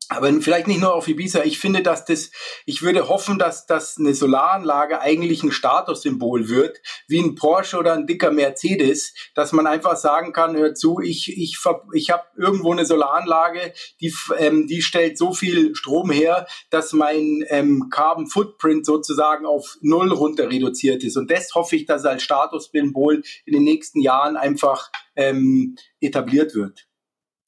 aber 0.09 0.33
vielleicht 0.41 0.69
nicht 0.69 0.81
nur 0.81 0.95
auf 0.95 1.07
Ibiza. 1.07 1.45
Ich 1.45 1.59
finde, 1.59 1.83
dass 1.83 2.07
das, 2.07 2.31
ich 2.65 2.83
würde 2.83 3.09
hoffen, 3.09 3.39
dass 3.39 3.67
das 3.67 3.99
eine 3.99 4.15
Solaranlage 4.15 5.01
eigentlich 5.01 5.43
ein 5.43 5.53
Statussymbol 5.53 6.49
wird, 6.49 6.81
wie 7.09 7.21
ein 7.21 7.35
Porsche 7.35 7.79
oder 7.79 7.93
ein 7.93 8.07
dicker 8.07 8.31
Mercedes, 8.31 9.13
dass 9.35 9.53
man 9.53 9.67
einfach 9.67 9.97
sagen 9.97 10.33
kann, 10.33 10.57
hör 10.57 10.75
zu, 10.75 11.01
ich, 11.01 11.37
ich, 11.37 11.59
ich 11.93 12.11
habe 12.11 12.25
irgendwo 12.37 12.73
eine 12.73 12.87
Solaranlage, 12.87 13.75
die, 14.01 14.15
ähm, 14.39 14.67
die 14.67 14.81
stellt 14.81 15.19
so 15.19 15.35
viel 15.35 15.75
Strom 15.75 16.11
her, 16.11 16.47
dass 16.71 16.95
mein 16.95 17.45
ähm, 17.49 17.89
Carbon 17.91 18.29
Footprint 18.29 18.87
sozusagen 18.87 19.45
auf 19.45 19.77
null 19.83 20.11
runter 20.11 20.51
reduziert 20.51 21.05
ist. 21.05 21.19
Und 21.19 21.31
das 21.31 21.55
hoffe 21.55 21.77
ich, 21.77 21.85
dass 21.85 22.07
als 22.07 22.23
Statussymbol 22.23 23.23
in 23.45 23.53
den 23.53 23.65
nächsten 23.65 24.01
Jahren 24.01 24.37
einfach 24.37 24.91
ähm, 25.17 25.77
etabliert 26.01 26.55
wird. 26.55 26.89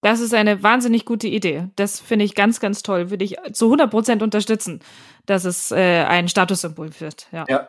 Das 0.03 0.21
ist 0.21 0.33
eine 0.33 0.63
wahnsinnig 0.63 1.05
gute 1.05 1.29
Idee. 1.29 1.69
Das 1.77 2.01
finde 2.01 2.25
ich 2.25 2.35
ganz, 2.35 2.59
ganz 2.61 2.83
toll. 2.83 3.11
Würde 3.11 3.25
ich 3.25 3.37
zu 3.53 3.67
100 3.67 3.91
Prozent 3.91 4.23
unterstützen, 4.23 4.81
dass 5.27 5.45
es 5.45 5.71
äh, 5.71 6.05
ein 6.05 6.29
Statussymbol 6.29 6.91
wird. 7.01 7.27
Ja. 7.33 7.45
ja. 7.49 7.69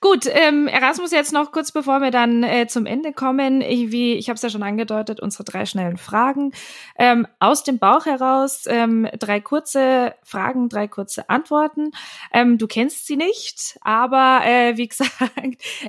Gut, 0.00 0.26
ähm, 0.26 0.68
Erasmus 0.68 1.10
jetzt 1.10 1.32
noch 1.32 1.52
kurz 1.52 1.72
bevor 1.72 2.00
wir 2.00 2.10
dann 2.10 2.42
äh, 2.42 2.66
zum 2.66 2.86
Ende 2.86 3.12
kommen. 3.12 3.60
Ich, 3.60 3.90
wie 3.90 4.14
ich 4.14 4.28
habe 4.28 4.36
es 4.36 4.42
ja 4.42 4.50
schon 4.50 4.62
angedeutet, 4.62 5.20
unsere 5.20 5.44
drei 5.44 5.66
schnellen 5.66 5.96
Fragen 5.96 6.52
ähm, 6.98 7.26
aus 7.40 7.64
dem 7.64 7.78
Bauch 7.78 8.06
heraus. 8.06 8.64
Ähm, 8.66 9.08
drei 9.18 9.40
kurze 9.40 10.14
Fragen, 10.22 10.68
drei 10.68 10.88
kurze 10.88 11.28
Antworten. 11.28 11.90
Ähm, 12.32 12.58
du 12.58 12.66
kennst 12.66 13.06
sie 13.06 13.16
nicht, 13.16 13.78
aber 13.80 14.40
äh, 14.44 14.76
wie 14.76 14.88
gesagt, 14.88 15.12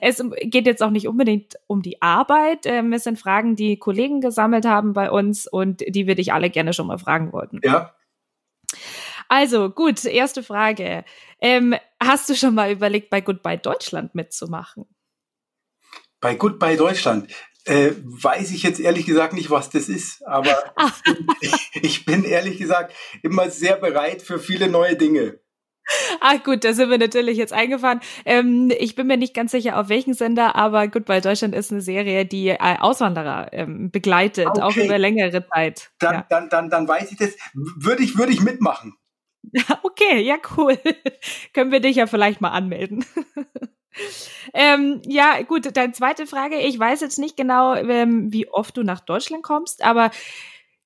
es 0.02 0.24
geht 0.42 0.66
jetzt 0.66 0.84
auch 0.84 0.92
nicht 0.92 1.08
unbedingt 1.08 1.56
um 1.68 1.82
die 1.82 2.02
Arbeit. 2.02 2.66
Ähm, 2.66 2.94
es 2.94 3.04
sind 3.04 3.20
Fragen, 3.20 3.56
die 3.56 3.78
Kollegen 3.78 4.22
gesammelt 4.22 4.66
haben 4.66 4.94
bei 4.94 5.12
uns 5.12 5.48
und 5.48 5.82
die 5.88 6.08
wir 6.08 6.16
dich 6.16 6.34
alle 6.34 6.50
gerne 6.50 6.74
schon 6.74 6.88
mal 6.88 6.98
fragen 6.98 7.34
wollten. 7.34 7.60
Ja. 7.64 7.94
Also 9.30 9.70
gut, 9.70 10.06
erste 10.06 10.42
Frage. 10.42 11.04
Ähm, 11.40 11.76
hast 12.02 12.30
du 12.30 12.36
schon 12.36 12.56
mal 12.56 12.72
überlegt, 12.72 13.10
bei 13.10 13.22
Goodbye 13.22 13.58
Deutschland 13.58 14.16
mitzumachen? 14.16 14.86
Bei 16.20 16.36
Goodbye 16.36 16.78
Deutschland 16.78 17.32
äh, 17.66 17.92
weiß 18.04 18.52
ich 18.52 18.64
jetzt 18.64 18.80
ehrlich 18.80 19.06
gesagt 19.06 19.34
nicht, 19.34 19.50
was 19.50 19.70
das 19.70 19.90
ist, 19.90 20.26
aber 20.26 20.56
ich, 21.42 21.70
ich 21.82 22.06
bin 22.06 22.24
ehrlich 22.24 22.58
gesagt 22.58 22.94
immer 23.22 23.50
sehr 23.50 23.76
bereit 23.76 24.22
für 24.22 24.40
viele 24.40 24.68
neue 24.70 24.96
Dinge. 24.96 25.40
Ah 26.20 26.36
gut, 26.38 26.66
da 26.66 26.74
sind 26.74 26.90
wir 26.90 26.98
natürlich 26.98 27.38
jetzt 27.38 27.54
eingefahren. 27.54 28.02
Ähm, 28.26 28.72
ich 28.78 28.96
bin 28.96 29.08
mir 29.08 29.16
nicht 29.16 29.34
ganz 29.34 29.52
sicher, 29.52 29.80
auf 29.80 29.88
welchen 29.88 30.14
Sender, 30.14 30.56
aber 30.56 30.88
Goodbye 30.90 31.22
Deutschland 31.22 31.56
ist 31.56 31.72
eine 31.72 31.82
Serie, 31.82 32.26
die 32.26 32.50
äh, 32.50 32.58
Auswanderer 32.80 33.54
ähm, 33.54 33.90
begleitet, 33.90 34.48
okay. 34.48 34.62
auch 34.62 34.76
über 34.76 34.98
längere 34.98 35.48
Zeit. 35.48 35.92
Dann, 36.00 36.16
ja. 36.16 36.26
dann, 36.30 36.50
dann, 36.50 36.70
dann 36.70 36.88
weiß 36.88 37.12
ich 37.12 37.18
das. 37.18 37.30
Würde 37.54 38.04
ich, 38.04 38.18
würde 38.18 38.34
ich 38.34 38.42
mitmachen. 38.42 38.96
Okay, 39.84 40.22
ja, 40.22 40.38
cool. 40.56 40.78
Können 41.54 41.72
wir 41.72 41.80
dich 41.80 41.98
ja 41.98 42.08
vielleicht 42.08 42.42
mal 42.42 42.52
anmelden. 42.52 43.06
ähm, 44.54 45.02
ja, 45.06 45.42
gut, 45.44 45.76
deine 45.76 45.94
zweite 45.94 46.28
Frage. 46.28 46.60
Ich 46.60 46.78
weiß 46.78 47.02
jetzt 47.02 47.20
nicht 47.20 47.38
genau, 47.38 47.76
ähm, 47.76 48.32
wie 48.32 48.50
oft 48.50 48.78
du 48.78 48.84
nach 48.84 49.00
Deutschland 49.00 49.44
kommst, 49.44 49.84
aber 49.84 50.12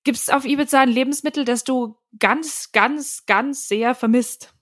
gibt 0.04 0.17
es 0.17 0.30
auf 0.30 0.45
Ibiza 0.45 0.82
ein 0.82 0.89
Lebensmittel, 0.89 1.45
das 1.45 1.63
du 1.63 1.97
ganz, 2.19 2.71
ganz, 2.71 3.26
ganz 3.26 3.67
sehr 3.67 3.95
vermisst? 3.95 4.54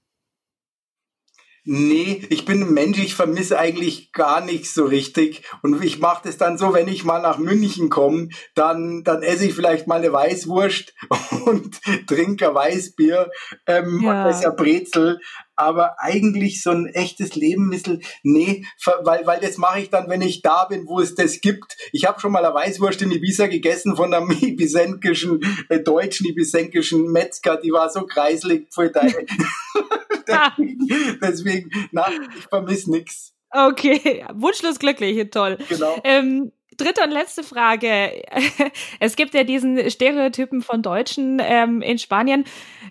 Nee, 1.72 2.24
ich 2.30 2.46
bin 2.46 2.64
ein 2.64 2.74
Mensch, 2.74 2.98
ich 2.98 3.14
vermisse 3.14 3.60
eigentlich 3.60 4.12
gar 4.12 4.44
nichts 4.44 4.74
so 4.74 4.86
richtig. 4.86 5.44
Und 5.62 5.84
ich 5.84 6.00
mache 6.00 6.24
das 6.28 6.36
dann 6.36 6.58
so, 6.58 6.74
wenn 6.74 6.88
ich 6.88 7.04
mal 7.04 7.22
nach 7.22 7.38
München 7.38 7.92
komme, 7.92 8.30
dann, 8.56 9.04
dann 9.04 9.22
esse 9.22 9.46
ich 9.46 9.54
vielleicht 9.54 9.86
mal 9.86 10.00
eine 10.00 10.12
Weißwurst 10.12 10.96
und 11.46 11.80
trinke 12.08 12.56
Weißbier 12.56 13.30
ähm, 13.68 14.02
ja. 14.04 14.26
und 14.26 14.42
ja 14.42 14.50
Brezel 14.50 15.20
aber 15.56 16.00
eigentlich 16.00 16.64
so 16.64 16.72
ein 16.72 16.88
echtes 16.88 17.36
Lebensmittel, 17.36 18.00
nee, 18.24 18.66
weil, 19.04 19.28
weil 19.28 19.42
das 19.42 19.58
mache 19.58 19.82
ich 19.82 19.90
dann, 19.90 20.10
wenn 20.10 20.22
ich 20.22 20.42
da 20.42 20.64
bin, 20.64 20.88
wo 20.88 21.02
es 21.02 21.16
das 21.16 21.42
gibt. 21.42 21.76
Ich 21.92 22.06
habe 22.06 22.20
schon 22.20 22.32
mal 22.32 22.46
eine 22.46 22.56
Weißwurst 22.56 23.02
in 23.02 23.12
Ibiza 23.12 23.48
gegessen 23.48 23.98
von 23.98 24.14
einem 24.14 24.32
ibisenkischen, 24.42 25.42
äh, 25.68 25.82
deutschen 25.82 26.28
ibisenkischen 26.28 27.12
Metzger, 27.12 27.58
die 27.58 27.74
war 27.74 27.90
so 27.90 28.06
kreislig 28.06 28.70
für 28.74 28.90
deine. 28.90 29.14
deswegen, 30.30 31.20
deswegen, 31.22 31.70
na, 31.92 32.08
ich 32.38 32.46
vermisse 32.46 32.92
nichts. 32.92 33.34
Okay, 33.52 34.26
wunschlos 34.34 34.80
glücklich, 34.80 35.30
toll. 35.32 35.58
Genau. 35.70 36.00
Ähm, 36.04 36.52
dritte 36.78 37.04
und 37.04 37.12
letzte 37.12 37.44
Frage. 37.44 38.24
Es 39.00 39.16
gibt 39.16 39.34
ja 39.34 39.44
diesen 39.44 39.90
Stereotypen 39.90 40.62
von 40.62 40.82
Deutschen 40.82 41.40
ähm, 41.42 41.82
in 41.82 41.98
Spanien. 41.98 42.46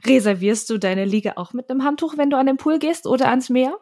Reservierst 0.06 0.70
du 0.70 0.78
deine 0.78 1.04
Liege 1.04 1.36
auch 1.36 1.52
mit 1.52 1.70
einem 1.70 1.84
Handtuch, 1.84 2.16
wenn 2.16 2.30
du 2.30 2.36
an 2.36 2.46
den 2.46 2.56
Pool 2.56 2.78
gehst 2.78 3.06
oder 3.06 3.28
ans 3.28 3.48
Meer? 3.48 3.76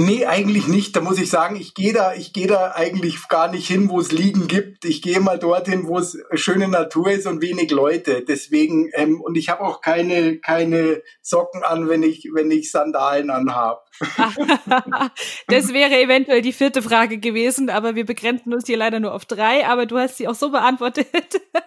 Nee, 0.00 0.26
eigentlich 0.26 0.68
nicht. 0.68 0.94
Da 0.94 1.00
muss 1.00 1.18
ich 1.18 1.28
sagen, 1.28 1.56
ich 1.56 1.74
gehe 1.74 1.92
da, 1.92 2.14
ich 2.14 2.32
gehe 2.32 2.46
da 2.46 2.70
eigentlich 2.76 3.26
gar 3.28 3.50
nicht 3.50 3.66
hin, 3.66 3.88
wo 3.88 3.98
es 3.98 4.12
Liegen 4.12 4.46
gibt. 4.46 4.84
Ich 4.84 5.02
gehe 5.02 5.18
mal 5.18 5.40
dorthin, 5.40 5.88
wo 5.88 5.98
es 5.98 6.16
schöne 6.34 6.68
Natur 6.68 7.10
ist 7.10 7.26
und 7.26 7.42
wenig 7.42 7.72
Leute. 7.72 8.22
Deswegen 8.22 8.92
ähm, 8.94 9.20
und 9.20 9.36
ich 9.36 9.48
habe 9.48 9.62
auch 9.62 9.80
keine 9.80 10.38
keine 10.38 11.02
Socken 11.20 11.64
an, 11.64 11.88
wenn 11.88 12.04
ich 12.04 12.28
wenn 12.32 12.48
ich 12.52 12.70
Sandalen 12.70 13.28
anhabe. 13.30 13.80
das 15.48 15.72
wäre 15.72 16.00
eventuell 16.00 16.42
die 16.42 16.52
vierte 16.52 16.80
Frage 16.80 17.18
gewesen, 17.18 17.68
aber 17.68 17.96
wir 17.96 18.06
begrenzen 18.06 18.54
uns 18.54 18.66
hier 18.68 18.76
leider 18.76 19.00
nur 19.00 19.12
auf 19.12 19.24
drei. 19.24 19.66
Aber 19.66 19.86
du 19.86 19.98
hast 19.98 20.16
sie 20.18 20.28
auch 20.28 20.36
so 20.36 20.52
beantwortet. 20.52 21.08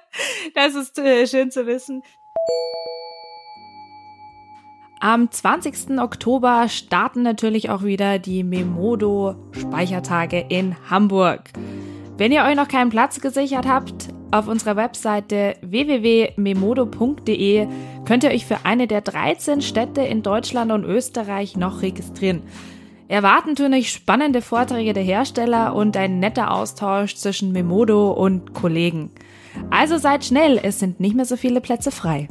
das 0.55 0.75
ist 0.75 0.97
äh, 0.99 1.27
schön 1.27 1.51
zu 1.51 1.67
wissen. 1.67 2.01
Am 5.03 5.31
20. 5.31 5.99
Oktober 5.99 6.69
starten 6.69 7.23
natürlich 7.23 7.71
auch 7.71 7.81
wieder 7.81 8.19
die 8.19 8.43
Memodo 8.43 9.33
Speichertage 9.51 10.45
in 10.47 10.75
Hamburg. 10.91 11.49
Wenn 12.17 12.31
ihr 12.31 12.43
euch 12.43 12.55
noch 12.55 12.67
keinen 12.67 12.91
Platz 12.91 13.19
gesichert 13.19 13.67
habt, 13.67 14.09
auf 14.29 14.47
unserer 14.47 14.75
Webseite 14.75 15.55
www.memodo.de 15.61 17.67
könnt 18.05 18.23
ihr 18.23 18.29
euch 18.29 18.45
für 18.45 18.63
eine 18.63 18.85
der 18.85 19.01
13 19.01 19.63
Städte 19.63 20.01
in 20.01 20.21
Deutschland 20.21 20.71
und 20.71 20.83
Österreich 20.83 21.57
noch 21.57 21.81
registrieren. 21.81 22.43
Erwarten 23.07 23.55
tun 23.55 23.73
euch 23.73 23.91
spannende 23.91 24.43
Vorträge 24.43 24.93
der 24.93 25.01
Hersteller 25.01 25.73
und 25.73 25.97
ein 25.97 26.19
netter 26.19 26.51
Austausch 26.51 27.15
zwischen 27.15 27.53
Memodo 27.53 28.11
und 28.11 28.53
Kollegen. 28.53 29.09
Also 29.71 29.97
seid 29.97 30.25
schnell, 30.25 30.59
es 30.61 30.77
sind 30.77 30.99
nicht 30.99 31.15
mehr 31.15 31.25
so 31.25 31.37
viele 31.37 31.59
Plätze 31.59 31.89
frei. 31.89 32.27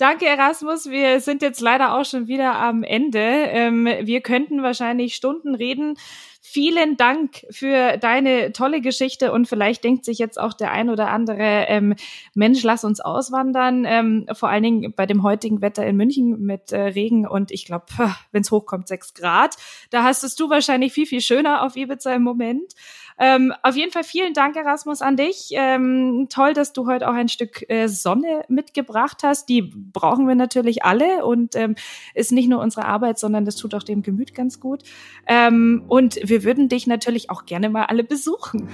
Danke, 0.00 0.24
Erasmus. 0.24 0.88
Wir 0.88 1.20
sind 1.20 1.42
jetzt 1.42 1.60
leider 1.60 1.94
auch 1.94 2.06
schon 2.06 2.26
wieder 2.26 2.58
am 2.58 2.84
Ende. 2.84 3.18
Ähm, 3.18 3.84
wir 3.84 4.22
könnten 4.22 4.62
wahrscheinlich 4.62 5.14
Stunden 5.14 5.54
reden. 5.54 5.98
Vielen 6.40 6.96
Dank 6.96 7.44
für 7.50 7.98
deine 7.98 8.54
tolle 8.54 8.80
Geschichte 8.80 9.30
und 9.30 9.46
vielleicht 9.46 9.84
denkt 9.84 10.06
sich 10.06 10.18
jetzt 10.18 10.40
auch 10.40 10.54
der 10.54 10.70
ein 10.70 10.88
oder 10.88 11.10
andere 11.10 11.66
ähm, 11.68 11.94
Mensch, 12.32 12.62
lass 12.62 12.82
uns 12.82 13.00
auswandern. 13.00 13.84
Ähm, 13.86 14.26
vor 14.32 14.48
allen 14.48 14.62
Dingen 14.62 14.94
bei 14.96 15.04
dem 15.04 15.22
heutigen 15.22 15.60
Wetter 15.60 15.86
in 15.86 15.96
München 15.96 16.40
mit 16.40 16.72
äh, 16.72 16.80
Regen 16.80 17.28
und 17.28 17.50
ich 17.50 17.66
glaube, 17.66 17.84
wenn 18.32 18.40
es 18.40 18.50
hochkommt, 18.50 18.88
sechs 18.88 19.12
Grad. 19.12 19.56
Da 19.90 20.02
hast 20.02 20.24
es 20.24 20.34
du 20.34 20.48
wahrscheinlich 20.48 20.94
viel, 20.94 21.04
viel 21.04 21.20
schöner 21.20 21.62
auf 21.62 21.76
Ibiza 21.76 22.14
im 22.14 22.22
Moment. 22.22 22.72
Ähm, 23.20 23.52
auf 23.62 23.76
jeden 23.76 23.92
Fall 23.92 24.02
vielen 24.02 24.32
Dank, 24.32 24.56
Erasmus, 24.56 25.02
an 25.02 25.16
dich. 25.16 25.50
Ähm, 25.52 26.28
toll, 26.30 26.54
dass 26.54 26.72
du 26.72 26.86
heute 26.86 27.06
auch 27.08 27.12
ein 27.12 27.28
Stück 27.28 27.68
äh, 27.68 27.86
Sonne 27.86 28.42
mitgebracht 28.48 29.18
hast. 29.22 29.50
Die 29.50 29.60
brauchen 29.62 30.26
wir 30.26 30.34
natürlich 30.34 30.84
alle 30.84 31.24
und 31.24 31.54
ähm, 31.54 31.74
ist 32.14 32.32
nicht 32.32 32.48
nur 32.48 32.60
unsere 32.60 32.86
Arbeit, 32.86 33.18
sondern 33.18 33.44
das 33.44 33.56
tut 33.56 33.74
auch 33.74 33.82
dem 33.82 34.02
Gemüt 34.02 34.34
ganz 34.34 34.58
gut. 34.58 34.82
Ähm, 35.26 35.84
und 35.86 36.18
wir 36.24 36.44
würden 36.44 36.70
dich 36.70 36.86
natürlich 36.86 37.28
auch 37.28 37.44
gerne 37.44 37.68
mal 37.68 37.84
alle 37.84 38.04
besuchen. 38.04 38.68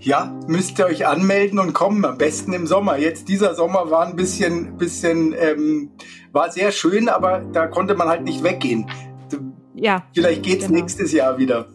Ja, 0.00 0.38
müsst 0.46 0.78
ihr 0.78 0.86
euch 0.86 1.06
anmelden 1.06 1.58
und 1.58 1.74
kommen, 1.74 2.04
am 2.04 2.16
besten 2.16 2.54
im 2.54 2.66
Sommer. 2.66 2.96
Jetzt 2.96 3.28
dieser 3.28 3.54
Sommer 3.54 3.90
war 3.90 4.06
ein 4.06 4.16
bisschen, 4.16 4.78
bisschen, 4.78 5.34
ähm, 5.38 5.90
war 6.32 6.50
sehr 6.50 6.72
schön, 6.72 7.08
aber 7.08 7.40
da 7.40 7.66
konnte 7.66 7.94
man 7.94 8.08
halt 8.08 8.22
nicht 8.22 8.42
weggehen 8.42 8.86
ja. 9.74 10.06
Vielleicht 10.14 10.42
geht's 10.42 10.66
genau. 10.66 10.80
nächstes 10.80 11.12
Jahr 11.12 11.38
wieder. 11.38 11.66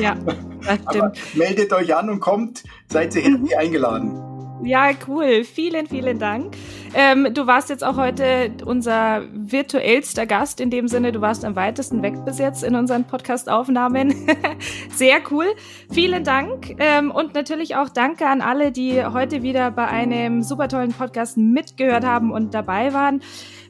Ja, 0.00 0.16
das 0.64 0.78
stimmt. 0.90 1.18
Meldet 1.34 1.72
euch 1.72 1.94
an 1.94 2.10
und 2.10 2.20
kommt, 2.20 2.64
seid 2.88 3.14
ihr 3.16 3.22
herzlich 3.22 3.52
mhm. 3.52 3.58
eingeladen. 3.58 4.36
Ja, 4.62 4.90
cool. 5.06 5.44
Vielen, 5.44 5.86
vielen 5.86 6.18
Dank. 6.18 6.56
Ähm, 6.94 7.28
du 7.34 7.46
warst 7.46 7.68
jetzt 7.68 7.84
auch 7.84 7.96
heute 7.96 8.52
unser 8.64 9.22
virtuellster 9.32 10.24
Gast, 10.24 10.60
in 10.60 10.70
dem 10.70 10.88
Sinne, 10.88 11.12
du 11.12 11.20
warst 11.20 11.44
am 11.44 11.56
weitesten 11.56 12.02
weg 12.02 12.24
bis 12.24 12.38
jetzt 12.38 12.64
in 12.64 12.74
unseren 12.74 13.04
Podcast-Aufnahmen. 13.04 14.14
Sehr 14.94 15.18
cool. 15.30 15.46
Vielen 15.92 16.24
Dank. 16.24 16.74
Ähm, 16.78 17.10
und 17.10 17.34
natürlich 17.34 17.76
auch 17.76 17.90
danke 17.90 18.26
an 18.26 18.40
alle, 18.40 18.72
die 18.72 19.04
heute 19.04 19.42
wieder 19.42 19.70
bei 19.70 19.86
einem 19.86 20.42
super 20.42 20.68
tollen 20.68 20.92
Podcast 20.92 21.36
mitgehört 21.36 22.04
haben 22.04 22.32
und 22.32 22.54
dabei 22.54 22.94
waren. 22.94 23.20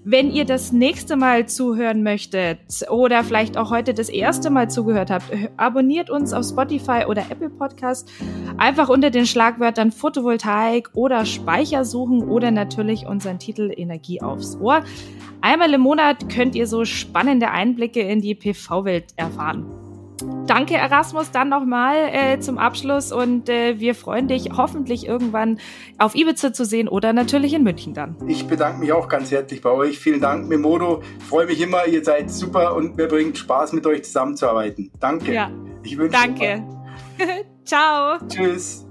Wenn 0.09 0.31
ihr 0.31 0.45
das 0.45 0.71
nächste 0.71 1.17
Mal 1.17 1.49
zuhören 1.49 2.05
möchtet 2.05 2.61
oder 2.89 3.25
vielleicht 3.25 3.59
auch 3.59 3.73
heute 3.73 3.93
das 3.93 4.09
erste 4.09 4.51
Mal 4.51 4.71
zugehört 4.71 5.11
habt, 5.11 5.25
abonniert 5.57 6.11
uns 6.11 6.33
auf 6.33 6.47
Spotify 6.47 7.07
oder 7.09 7.23
Apple 7.29 7.51
Podcast. 7.51 8.09
Einfach 8.57 8.89
unter 8.89 9.11
den 9.11 9.27
Schlagwörtern 9.27 9.91
Photovoltaik 9.91 10.91
oder 10.95 11.27
Speicher 11.27 11.85
suchen 11.85 12.23
oder 12.23 12.53
natürlich 12.53 13.05
unseren 13.09 13.41
Titel 13.41 13.73
Energie 13.77 14.23
aufs 14.23 14.57
Ohr. 14.61 14.85
Einmal 15.41 15.75
im 15.75 15.81
Monat 15.81 16.29
könnt 16.29 16.55
ihr 16.55 16.69
so 16.69 16.85
spannende 16.85 17.51
Einblicke 17.51 18.03
in 18.03 18.21
die 18.21 18.37
PV-Welt 18.37 19.07
erfahren. 19.17 19.86
Danke, 20.47 20.75
Erasmus, 20.75 21.31
dann 21.31 21.49
nochmal 21.49 21.97
äh, 22.11 22.41
zum 22.41 22.57
Abschluss 22.57 23.13
und 23.13 23.49
äh, 23.49 23.79
wir 23.79 23.95
freuen 23.95 24.29
dich 24.29 24.51
hoffentlich 24.57 25.07
irgendwann 25.07 25.59
auf 25.99 26.15
Ibiza 26.15 26.53
zu 26.53 26.65
sehen 26.65 26.89
oder 26.89 27.13
natürlich 27.13 27.53
in 27.53 27.63
München 27.63 27.93
dann. 27.93 28.17
Ich 28.27 28.47
bedanke 28.47 28.81
mich 28.81 28.93
auch 28.93 29.09
ganz 29.09 29.31
herzlich 29.31 29.61
bei 29.61 29.71
euch. 29.71 29.99
Vielen 29.99 30.21
Dank, 30.21 30.49
Memodo. 30.49 31.03
Freue 31.29 31.47
mich 31.47 31.61
immer, 31.61 31.87
ihr 31.87 32.03
seid 32.03 32.31
super 32.31 32.75
und 32.75 32.97
mir 32.97 33.09
bringt 33.09 33.37
Spaß, 33.37 33.75
mit 33.75 33.87
euch 33.87 34.05
zusammenzuarbeiten. 34.05 34.91
Danke. 35.01 35.33
Ja. 35.33 35.51
Ich 35.83 35.99
wünsche 35.99 36.19
Danke. 36.19 36.65
Ciao. 37.65 38.19
Tschüss. 38.29 38.86